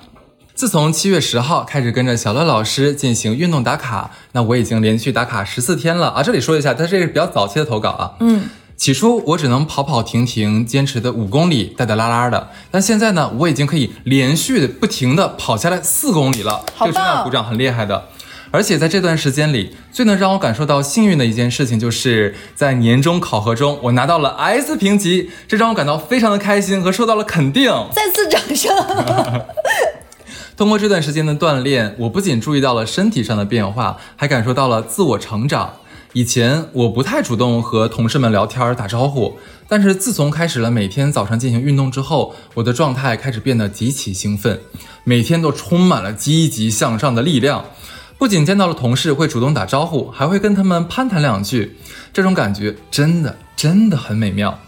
[0.54, 6.22] 自从七月十号开始跟着小乐老师进行运动打卡，那我已经连续打卡十四天了啊。
[6.22, 8.12] 这里说一下，他这是比较早期的投稿啊。
[8.20, 8.44] 嗯。
[8.76, 12.50] 起初我只能跑跑停停，坚持的五公里，带带拉拉的。
[12.70, 16.62] 但现在呢，我已经可以连续的不停的跑下来四公里了。
[16.74, 17.24] 好棒！
[17.24, 18.08] 鼓掌，很厉害的。
[18.50, 27.72] 而且在这段时间里，最能让我感受到幸运的一件事情，就是在年终考核中，我拿到了 S 评级，这让我感到非常的开心和受到了肯定。
[27.92, 28.74] 再次掌声。
[30.56, 35.76] 通过这段时间的锻炼，我不仅注意到了身体上的变化，还感受到了自我成长。
[36.16, 39.36] 以前我不太主动和同事们聊天打招呼，
[39.68, 44.58] 但是自从开始了每天早上进行运动之后，我的状态开始变得极其兴奋，
[45.04, 47.66] 每天都充满了积极向上的力量。
[48.16, 51.76] 不仅见到了同事会主动打招呼，还会跟他们攀谈两句，
[52.14, 54.58] 这种感觉真的真的很美妙。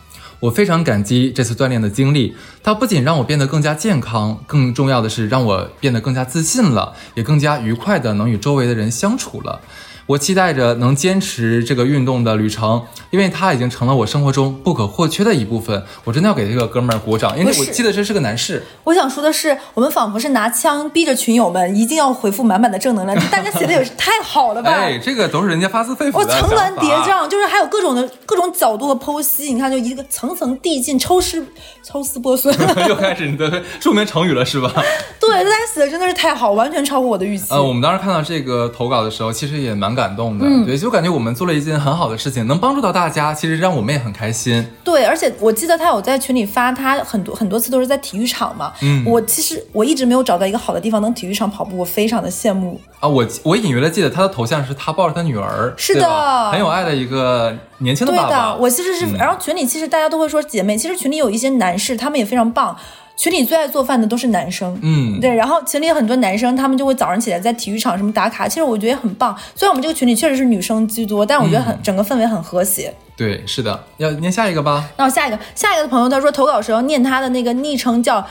[0.41, 9.63] 我非常感激这次锻炼的经历，它不仅让我变得更加健康，更重要的是让我变得更加自信了，也更加愉快的能与周围的人相处了。
[10.09, 15.85] 我期待着能坚持这个运动的旅程，因为它已经成了我生活中不可或缺的一部分。
[16.05, 18.64] 我真的要给这个哥们儿鼓掌，因为我记得这是个男士。
[18.85, 23.18] 我想说的是，我们仿佛是拿枪逼着群友们一定要回复满满的正能量。
[23.29, 24.71] 大家写的也是太好了吧？
[24.81, 26.18] 哎，这个都是人家发自肺腑的。
[26.21, 29.53] 我层峦叠嶂，就是还有各种的各种角度和剖析。
[29.53, 31.47] 你看，就一个层层递进，抽丝
[31.85, 32.51] 抽丝剥笋。
[32.88, 34.73] 又 开始你的著名成语了，是吧？
[35.21, 37.44] 对，大家写的真的是太好，完全超乎我的预期。
[37.51, 39.98] 呃，我们当时看到这个投稿的时候，其实也蛮。
[39.99, 44.65] 感动的，对，就感觉我们做了一件很好的事情，能帮助到大家，其实让我们也很开心。
[44.85, 48.73] 对，而且我记得他有在群里发，他很多很多次都是在体育场嘛。
[48.81, 53.09] 嗯，我其实我一直没有找到一个好的地方能体育场跑步，我非常的羡慕啊。
[53.09, 58.55] 我我隐约的记得他的头像是他抱着他女儿，是的，很有爱的一个年轻的爸爸。
[58.55, 62.77] 我其实是，然后群里其实大家都会说姐妹，其实群里有一些男士，他们也非常棒。
[63.19, 69.37] 群里最爱做饭的都是男生，嗯，对，然后群里很多男生，他们就会早上起来在体育场什么打卡，其实我觉得很棒。
[69.57, 72.95] 虽然我们这个群里确实是女生居多，但我觉得很整个氛围很和谐。
[73.17, 74.89] 对，是的，要念下一个吧。
[74.97, 78.25] 那我下一个，下一个的朋友他说投稿时候念他的那个昵称叫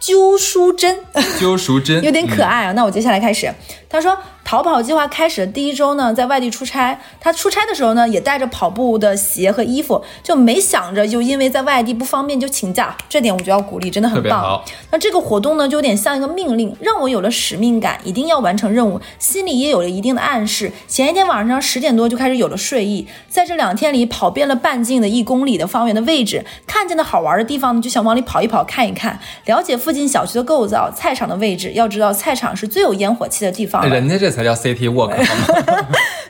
[0.00, 0.98] 鸠淑珍，
[1.38, 2.72] 鸠淑珍有点可爱啊。
[2.72, 3.52] 那我接下来开始，
[3.90, 4.16] 他说。
[4.42, 6.98] 逃跑计划开始的第一周呢，在外地出差。
[7.20, 12.96] 他出差的时候呢，也带着跑步的鞋和衣服，就没想着就因为在外地不方便就请假。
[13.08, 14.60] 这点我就要鼓励，真的很棒。
[14.90, 20.72] 那这个活动呢，就有点像一个命令，让我有了使命感，一定要完成任务，心里也有了一定的暗示。
[20.88, 31.70] 前一天晚上十点多就开始有了睡意，在这两天里跑遍了半径的一公里的方圆的位置，看见的好玩的地方呢，就想往里跑一跑看一看，了解附近小区的构造、菜场的位置。
[31.74, 33.79] 要知道，菜场是最有烟火气的地方。
[33.88, 34.30] 人家这。
[34.30, 35.12] 才叫 City Walk，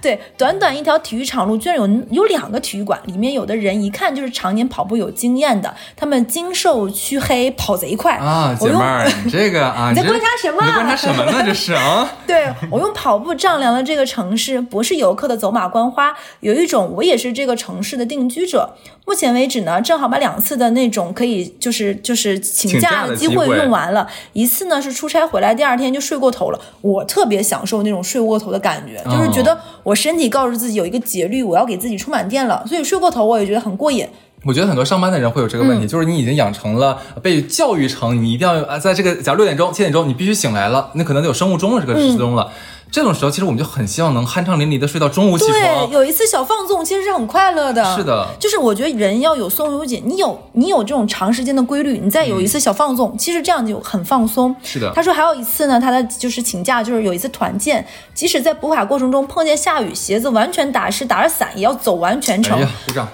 [0.01, 8.57] 对，短短一条体育场路，居然有有两个体育馆，里面有的人一看就是常年跑步有经验的，他们精瘦黢黑，跑贼快啊！
[8.59, 10.59] 姐妹儿， 这个啊，你在观察什么？
[10.59, 11.43] 观察什么呢？
[11.45, 12.11] 这是啊？
[12.27, 18.75] 对我用跑步丈量了这个城市，不是游客的走马观花，有一种我也是这个城市的定居者。
[19.07, 24.07] 目前为止呢，正好把两次的那种可以就是就是请假的机会用完了。
[24.35, 26.61] 一次呢是出差回来，第二天就睡过头了。
[26.81, 34.07] 我特别享受那种睡过头的感觉，就是觉得我身体告诉自己有一个节律，我要给自己充满电了，所以睡过头我也觉得很过瘾。
[34.43, 42.51] 我觉得很多上班的人会有这个问题，就是你已经养成了被教育成你一定要啊，在这个假如六点钟、七点钟你必须醒来了，那可能有生物钟了这个时钟了。
[42.91, 45.61] 这种时候，其实我们就很希望能酣畅淋漓的睡到中午起床。
[45.61, 47.97] 对，有一次小放纵，其实是很快乐的。
[47.97, 54.55] 是的，就是我觉得人要有松有紧，你有你有这种长时间的规律，你再有一次小放纵，其实这样就很放松。
[54.63, 54.91] 是的。
[54.95, 62.59] 他说还有一次呢，他的就是请假，就是有一次团建，即使在补卡过程中碰见下雨，鞋子完全打湿，打着伞也要走完全程。
[62.59, 63.09] 哎呀，鼓掌！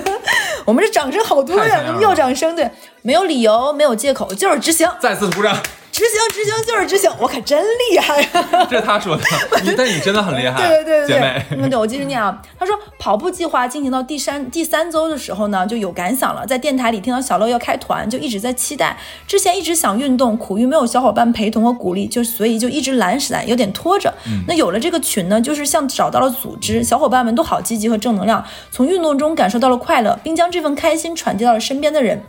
[0.66, 2.70] 我们这掌声好多呀，又掌声，对，
[3.02, 4.88] 没有理由，没有借口，就是执行。
[5.00, 5.56] 再次鼓掌。
[5.94, 8.28] 执行执行就是执行，我可真厉害呀！
[8.68, 9.22] 这是他说的，
[9.62, 11.40] 你 但你真的很厉害，对对对，姐妹。
[11.50, 12.42] 嗯，对我继续念啊。
[12.58, 16.44] 他说跑步计划进行到第三第三周的时候呢，就有感想了。
[16.44, 18.98] 在电台里听到小乐要开团，就一直在期待。
[19.28, 24.12] 之前一直想运动，苦于没有小伙伴陪同和鼓励，就所以就一直懒散，有点拖着。
[24.48, 32.20] 那有了这个群呢，就是像找到了组织，小伙伴们都好积极和正能量，从运动中感受到了快乐，并将这份开心传递到了身边的人。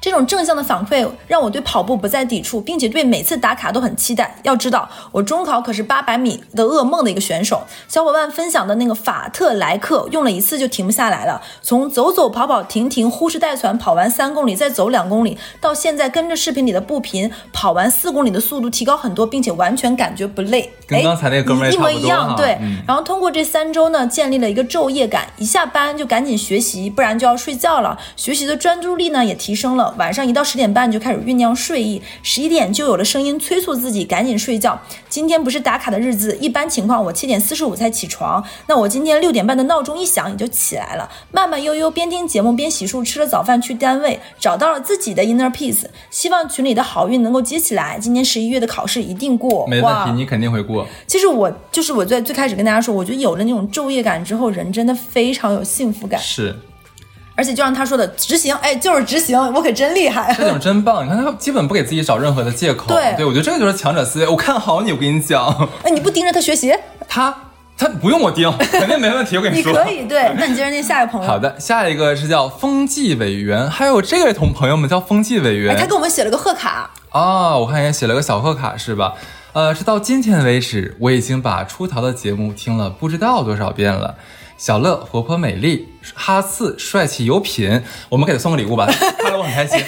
[0.00, 4.36] 这种正向的反馈让我对跑步不再抵触，并且对每次打卡都很期待。
[4.42, 7.62] 要知道，我中考可是八百米的噩梦的一个选手。
[7.88, 20.70] 小伙伴分享的那个法特莱克用了一次就停不下来了，从走走跑跑停停呼哧带喘跑完三公里，再走两公里，到现在跟着视频里的步频跑完四公里的速度提高很多，并且完全感觉不累。
[20.86, 22.34] 跟刚才那个哥们一模一样。
[22.36, 27.98] 对，然后通过这三周呢，建立了一个昼夜感，一下班就赶紧学习，不然就要睡觉了。
[28.16, 29.85] 学习的专注力呢也提升了。
[29.98, 34.80] 晚上一到十点半就开始酝酿睡意，十一点就有了声音催促自己赶紧睡觉。
[35.08, 45.86] 今天不是打卡的日子，一般情况我七点四十五才起床，那我今天六点半的闹钟一响也就起来了，慢慢悠悠边听节目边洗漱，吃了早饭去单位，找到了自己的 inner peace。
[46.10, 49.66] 希望群里的好运能够接起来，今年十一月的考试一定过。
[49.66, 50.86] 没问题，你肯定会过。
[51.06, 56.20] 其实我就是我在最开始跟大家说，我觉得有了那种昼夜感之后，人真的非常有幸福感。
[56.20, 56.54] 是。
[57.36, 61.04] 而且就像他说的，执行，哎，就是执行，我可真厉害，这种真棒。
[61.04, 64.26] 你看他基本不给自己找任何的借口，对，对我觉得这个就是强者思维。
[64.26, 66.74] 我看好你，我跟你讲，哎，你不盯着他学习，
[67.06, 67.32] 他
[67.76, 69.36] 他不用我盯，肯定没问题。
[69.36, 70.32] 我跟你说，你可以对。
[70.38, 71.26] 那你接着念下一个朋友。
[71.28, 79.12] 好的，下一个是叫风纪委员，还有这位同朋友们叫风纪委员，他给我们写了个贺卡啊，我看也写了个小贺卡是吧？
[79.52, 84.14] 呃，是到今天为止，我已经把出逃的节目听了不知道多少遍了。
[84.56, 88.86] 小乐活泼美丽，哈次帅气有品，我们给他送个礼物吧，
[89.20, 89.78] 看了我很开心。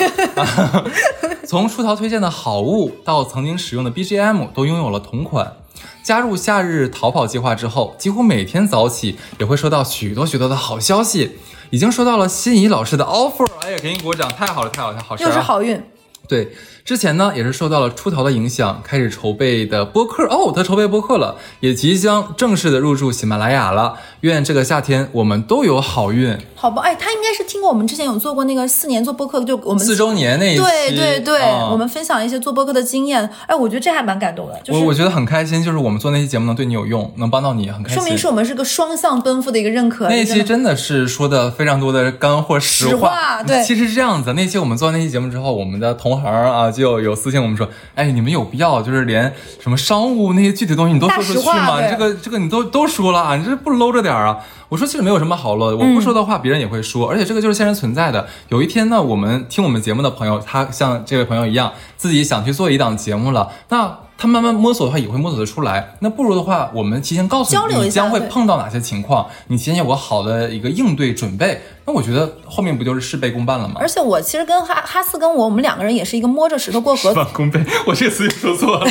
[1.48, 5.54] 从出逃推荐的好物到曾经使用的 BGM 都拥有了同款。
[6.02, 11.38] 加入夏日逃跑计划之后，几乎每天早起也会收到许多许多的好消息，
[11.70, 15.82] 已经收到了心仪老师的 offer，哎呀，给你鼓掌，太好了，太好了，好事又是好运。
[16.26, 16.52] 对，
[16.88, 23.96] 之前呢也是受到了出逃的影响，开始筹备的播客哦，他筹备播客了，也即将正式的入驻喜马拉雅了。
[24.22, 26.34] 愿这个夏天我们都有好运。
[26.54, 33.28] 好吧，哎，他应该是听过我们之前有做过那个四年做播客，就我们四周年那一期，对对对，我们分享一些做播客的经验。
[33.46, 34.58] 哎，我觉得这还蛮感动的。
[34.68, 37.98] 我我觉得很开心，就是我们做那期节目能对你有用，能帮到你，很开心。
[37.98, 40.08] 说明是我们是个双向奔赴的一个认可。
[40.08, 43.42] 那一期真的是说的非常多的干货实话。
[43.42, 44.32] 对，其实是这样子。
[44.32, 51.82] 那期我们做完那期节目之后，我们的同行啊就有私信我们说，哎，你们有必要就是连什么商务那些具体东西你都说出去吗？
[51.82, 54.38] 这个这个你都都说了啊，你这不搂着点啊？
[54.68, 58.26] 我说其实没有什么好搂的，我不说的话别人也会说，而且这个就是现实存在的。
[58.48, 65.94] 有一天呢，我们听我们节目的朋友，他像这位朋友一样，自己想去做一档节目了，那他慢慢摸索的话也会摸索得出来。
[66.00, 71.62] 那不如的话，我们提前告诉你，你将会碰到哪些情况，你提前有个好的一个应对准备。
[71.86, 73.76] 那我觉得后面不就是事倍功半了吗？
[73.80, 77.08] 而且我其实跟哈哈斯跟我，我们两个人也是一个摸着石头过河。
[77.10, 78.86] 事半功倍，我这个词也说错了。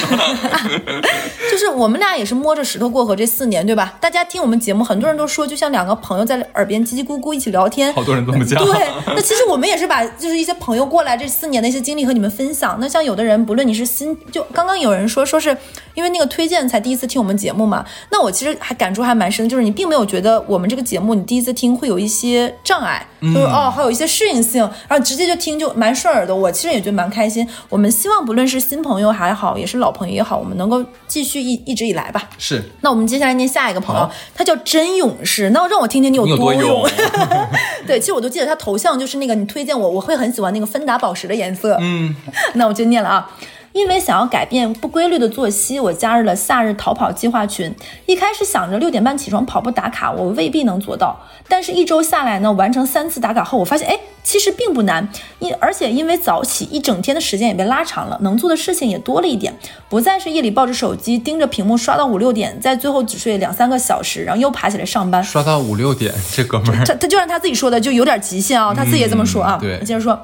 [1.51, 3.93] 就是我们俩也是摸着石头过河这四年，对吧？
[3.99, 7.93] 大家听我们节目，很多人都说就像两个朋友在耳边叽叽咕咕一起聊天。
[7.93, 8.63] 好多人这么讲。
[8.63, 12.77] 对，那其实我们也是把就是一些朋友过来这四年的一些经历和你们分享。
[12.79, 15.16] 那像有的人，不论你是新，就刚刚有人说。
[15.25, 15.57] 说说是
[15.93, 17.85] 因为那个推荐才第一次听我们节目嘛。
[18.11, 26.35] 那我其实还感触还蛮深，就是你并没有觉得我们这个节目你第一次听会有一些障碍，就是哦还有一些适应性，然后直接就听就蛮顺耳的。
[26.35, 27.47] 我其实也觉得蛮开心。
[27.69, 32.29] 我们希望不论是新朋友还好，也是老朋友也好，我们能够继续一一直以来吧。
[32.37, 32.63] 是。
[32.81, 35.49] 那我们接下来念下一个朋友，他叫真勇士。
[35.51, 36.87] 那让我听听你有多勇。
[37.87, 41.77] 对，其实我都记得他头像就是那个你推荐我，我会很喜欢那个芬达宝石的颜色。
[41.79, 42.15] 嗯。
[42.53, 43.31] 那我就念了啊。
[43.77, 47.71] 因为想要改变不规律的作息，我加入了夏日逃跑计划群。
[48.07, 51.15] 一开始想着六点半起床跑步打卡，我未必能做到。
[51.47, 55.07] 但是，一周下来呢，完成三次打卡后，我发现，哎，其实并不难。
[55.37, 59.55] 因而且因为早起，一整天的时间也被拉长了，能做的事情也多了一点。
[59.87, 65.23] 不再是夜里抱着手机盯着屏幕刷到五六点，在最后只睡两三个小时，然后又爬起来上班。
[65.23, 69.59] 刷到五六点，这哥们儿，他他就按他自己说的，就有点极限啊，他自己也这么说啊。
[69.61, 70.19] 对，接着说。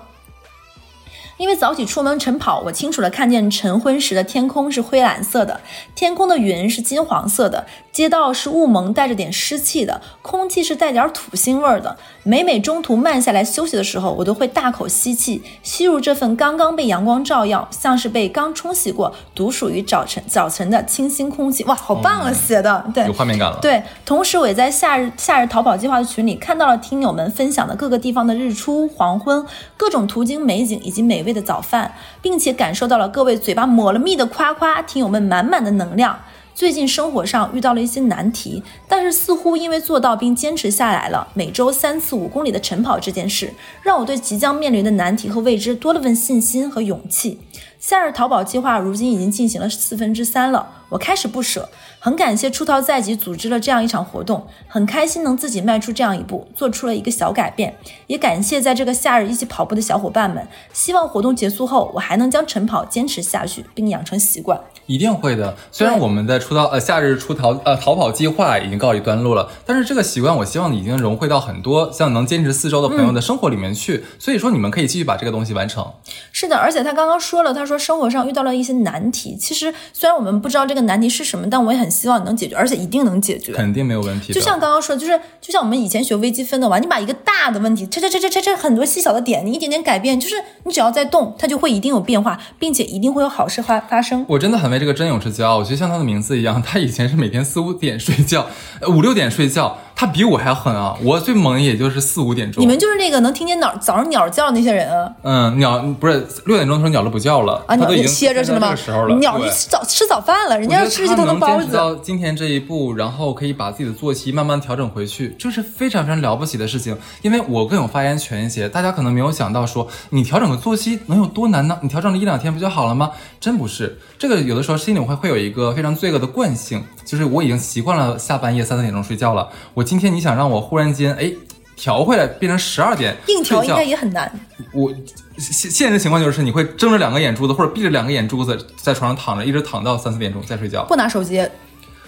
[1.43, 5.59] 因为早起出门晨跑，我清楚的看见晨昏时的天空是灰蓝色的，
[5.93, 11.97] 天空的云是金黄色的，街道是雾蒙带着点湿气的，空气是带点土腥味儿的。
[12.23, 21.65] 每每中途慢下来休息的时候，我都会大口吸气，吸入这份刚刚被阳光照耀，像是被刚冲洗过，独属于早晨早晨的清新空气。
[21.65, 23.59] 哇，好棒啊，写的对，有画面感了。
[23.61, 31.21] 对，同时我也在夏日夏日逃跑计划的群里看到了听友们分享的各个地方的日出、黄昏，各种途经美景以及美。
[31.23, 36.19] 味的早饭，并且感受到了各位嘴巴抹了蜜的夸夸，听友们满满的能量。
[36.55, 47.39] 最近生活上遇到了一些难题，但是似乎因为做到并坚持下来了每周三次五公里的晨跑这件事，让我对即将面临的难题和未知多了份信心和勇气。
[47.83, 51.67] 夏日逃跑计划如今已经进行了四分之三了，我开始不舍。
[51.99, 57.75] 很感谢出逃在即组织了这样一场活动，很开心能自己迈出这样一步，做出了一个小改变。
[58.07, 60.47] 也感谢在这个夏日一起跑步的小伙伴们。
[60.71, 64.57] 希望活动结束后，我还能将晨跑坚持下去，并养成习惯。
[64.85, 65.55] 一定会的。
[65.71, 74.05] 虽然我们在出逃呃夏日出逃呃逃跑计划已经告一段落了，但是这个习惯我希望已经融汇到很多像能坚持四周的朋友的生活里面去。
[74.19, 75.89] 所以说你们可以继续把这个东西完成。
[76.33, 79.37] 是的，而且他刚刚说了，他说生活上遇到了一些难题。
[79.37, 81.89] 其实虽然我们不知道这个难题是什么，但我也很。
[81.93, 84.33] 希望你能解决，而且一定能解决，肯定没有问题。
[84.33, 94.25] 就像刚刚说的，就是就像我们以前学微积分的话，你把一个大的问题这这这这这这很多细小的点，你一点点改变，就是你只要在动，它就会一定有变化，并且一定会有好事发发生。
[94.27, 95.59] 我真的很为这个真勇士骄傲。
[95.59, 98.47] 我觉得像他的名字一样，他以前是每天四五点睡觉，
[98.87, 99.77] 五六点睡觉。
[100.03, 100.93] 他比我还狠啊！
[101.01, 102.61] 我最猛也就是四五点钟。
[102.61, 105.09] 你们就是那个能听见鸟早上鸟叫那些人啊？
[105.21, 108.75] 嗯，鸟不是六点钟的时候鸟都不叫了啊，鸟都歇着是吗？
[109.21, 111.71] 鸟吃早吃早饭了，人家吃鸡头能包子。
[111.71, 116.97] 到今天这一步，然后可以把自己的作息慢慢调整回去，这是非常非常了不起的事情。
[117.21, 121.79] 因为我更有发言权一些，大家可能没有想到说你调整个作息能有多难呢？
[121.81, 123.11] 你调整了一两天不就好了吗？
[123.39, 129.92] 真不是，这个有的时候心里会会有一个非常罪恶的惯性，就是我已经习惯了下半夜三四点钟睡觉了，我。
[129.93, 131.31] 今天你想让我忽然间哎
[131.75, 134.31] 调回来变成十二点，硬调应该也很难。
[134.73, 134.91] 我
[135.37, 140.83] 现现实情况就是你会睁着两个眼珠子或者闭着两个眼珠子在床上躺着，一直躺到三四点钟再睡觉。
[140.85, 141.47] 不拿手机，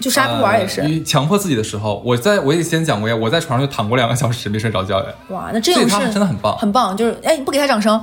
[0.00, 1.00] 就啥不玩也是。
[1.04, 5.06] 强迫自己的时候，我在我也先讲过呀，我在床上就躺过两个小时没睡着觉呀。
[5.28, 6.96] 哇，那这种是真的很棒，很棒。
[6.96, 8.02] 就是哎，不给他掌声。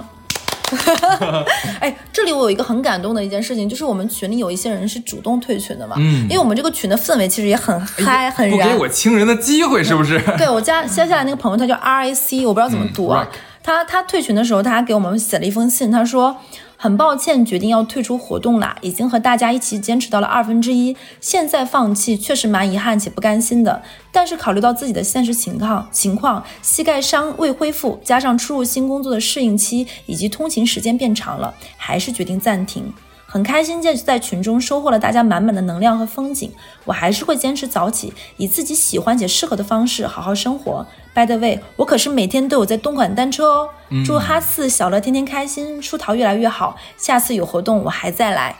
[1.80, 10.19] 哎，这里我有一个很感动的一件事情，就是我们群里有一些人是主动退群的嘛，嗯，因为我们这个群的氛围其实也很嗨，很燃，不给我亲人的机会是不是？
[10.38, 13.28] 对 我加接下来那个朋友，他叫 R A C，我不知道怎么读啊。
[13.61, 16.38] 他他退群的时候，他还给我们写了一封信，他说。
[16.84, 23.81] 很抱歉，决定要退出活动啦，已经和大家一起坚持到了二分之一，现在放弃确实蛮遗憾且不甘心的。
[24.11, 32.93] 但是考虑到自己的现实情况，情况膝盖伤未恢复，加上出入新工作的适应期，以及通勤时间变长了，还是决定暂停。
[33.34, 36.51] 很开心在在群中收获了大家满满的能量和风景，
[36.86, 40.86] 我还是会坚持早起，以自己喜欢且适合的方式好好生活。
[41.15, 43.69] By the way，我可是每天都有在东莞单车哦。
[44.05, 46.77] 祝哈四小乐天天开心，出逃越来越好。
[46.95, 48.55] 下次有活动我还再来。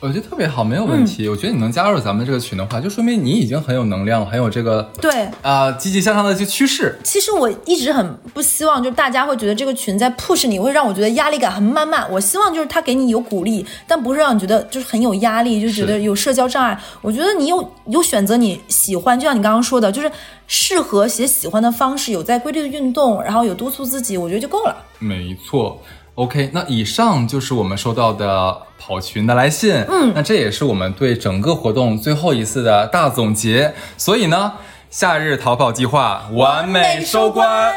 [0.00, 1.28] 我觉得特别好，没有问题。
[1.28, 6.96] 我觉得你能加入咱们这个群的话，就说明你已经很有能量，很有这个对啊积极向上的这趋势。
[7.02, 12.08] 其实我一直很不希望，就是大家会觉得这个群在 push 你，会让我觉得压力感很满满。
[12.12, 16.80] 我希望就是他给你有鼓励，但不是让你觉得就是很有压力，就觉得有社交障碍。
[17.00, 20.08] 我觉得你有有选择你喜欢，就像你刚刚说的，就是
[20.46, 24.76] 适合写喜欢的方式，有在规律的运动，然后有督促自己，我觉得就够了。
[25.00, 25.80] 没错。
[26.18, 29.72] OK，那以上就是我们收到的跑群的来信。
[29.88, 33.72] 嗯，那这也是我们对整个活动最后一次的大总结。
[33.96, 34.54] 所以呢，
[34.90, 37.72] 夏日逃跑计划完美收官。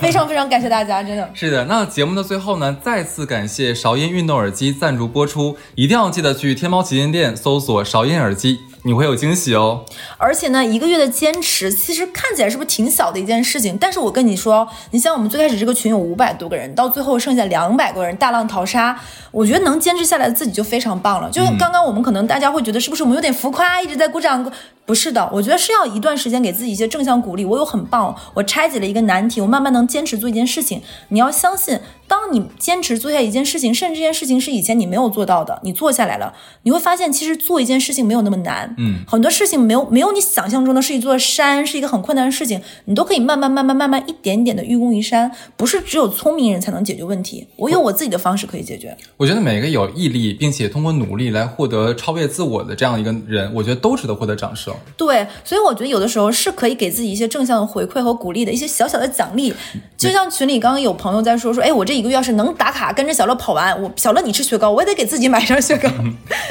[0.00, 1.64] 非常非常感谢大家，真的 是的。
[1.64, 8.60] 那节目的最后呢，再次感谢韶音运动耳机赞助播出，一定要记得去天猫旗舰店搜索韶音耳机。
[8.84, 9.84] 你会有惊喜哦，
[10.16, 13.76] 而且呢，一个月的坚持，其实看起来是不是挺小的一件事情？
[13.78, 18.98] 但是我跟你说，你像我们最开始这个群有五百多个人，到最后剩下两百个人，大浪淘沙，
[19.30, 21.30] 我觉得能坚持下来的自己就非常棒了。
[21.30, 24.50] 就刚刚我们可能大家会觉得是不是我们有点浮夸，一直在鼓掌？
[24.88, 27.44] 不是的，我觉得是要一段时间给自己一些正向鼓励。
[27.44, 30.80] 我有很棒，我拆解了一个难题，我慢慢能坚持做一件事情。
[31.08, 31.78] 你要相信。
[32.08, 36.32] 当你坚持做下一件事情，甚至这件事情是以前你没有做到的，你做下来了，
[36.62, 38.74] 你会发现其实做一件事情没有那么难。
[38.78, 45.30] 嗯，很多事情没有没有你想象中的是一座山，是一个很困难的事情，你都可以慢慢慢慢慢慢一点点的愚公移山。
[45.58, 48.96] 不是只有聪明人才能解决问题，我有我自己的方式可以解决。
[49.18, 54.74] 我觉得每个有毅力并且通过努力来获得超越自我的这样一个人，我觉得都值得获得掌声。
[54.96, 59.54] 对，所以我觉得有的时候是可以给自己一些正向的回馈和鼓励的一些小小的奖励。
[59.96, 65.88] 就像群里刚刚有朋友在说说， 哎，我这一个月要是能打卡跟着小乐跑完，我小乐你吃雪糕，我也得给自己 买上雪糕。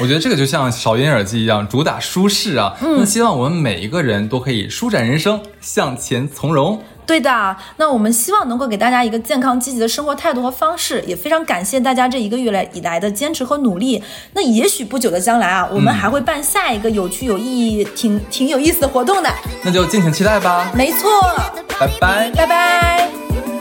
[0.00, 2.76] 我觉得这个就像少音耳机一样，主打舒适啊。
[2.80, 6.82] 那希望我们每一个人都可以舒展人生，向前从容。
[7.08, 14.02] 对的，那我们希望能够给大家一个健康积极的生活态度和方式，也非常感谢大家这一个月来以来的坚持和努力。
[14.34, 19.30] 那也许不久的将来啊，我们还会办下一个有趣、有意义、挺挺有意思的活动的，
[19.62, 20.70] 那就敬请期待吧。
[20.74, 21.08] 没错，
[21.80, 23.57] 拜拜，拜拜。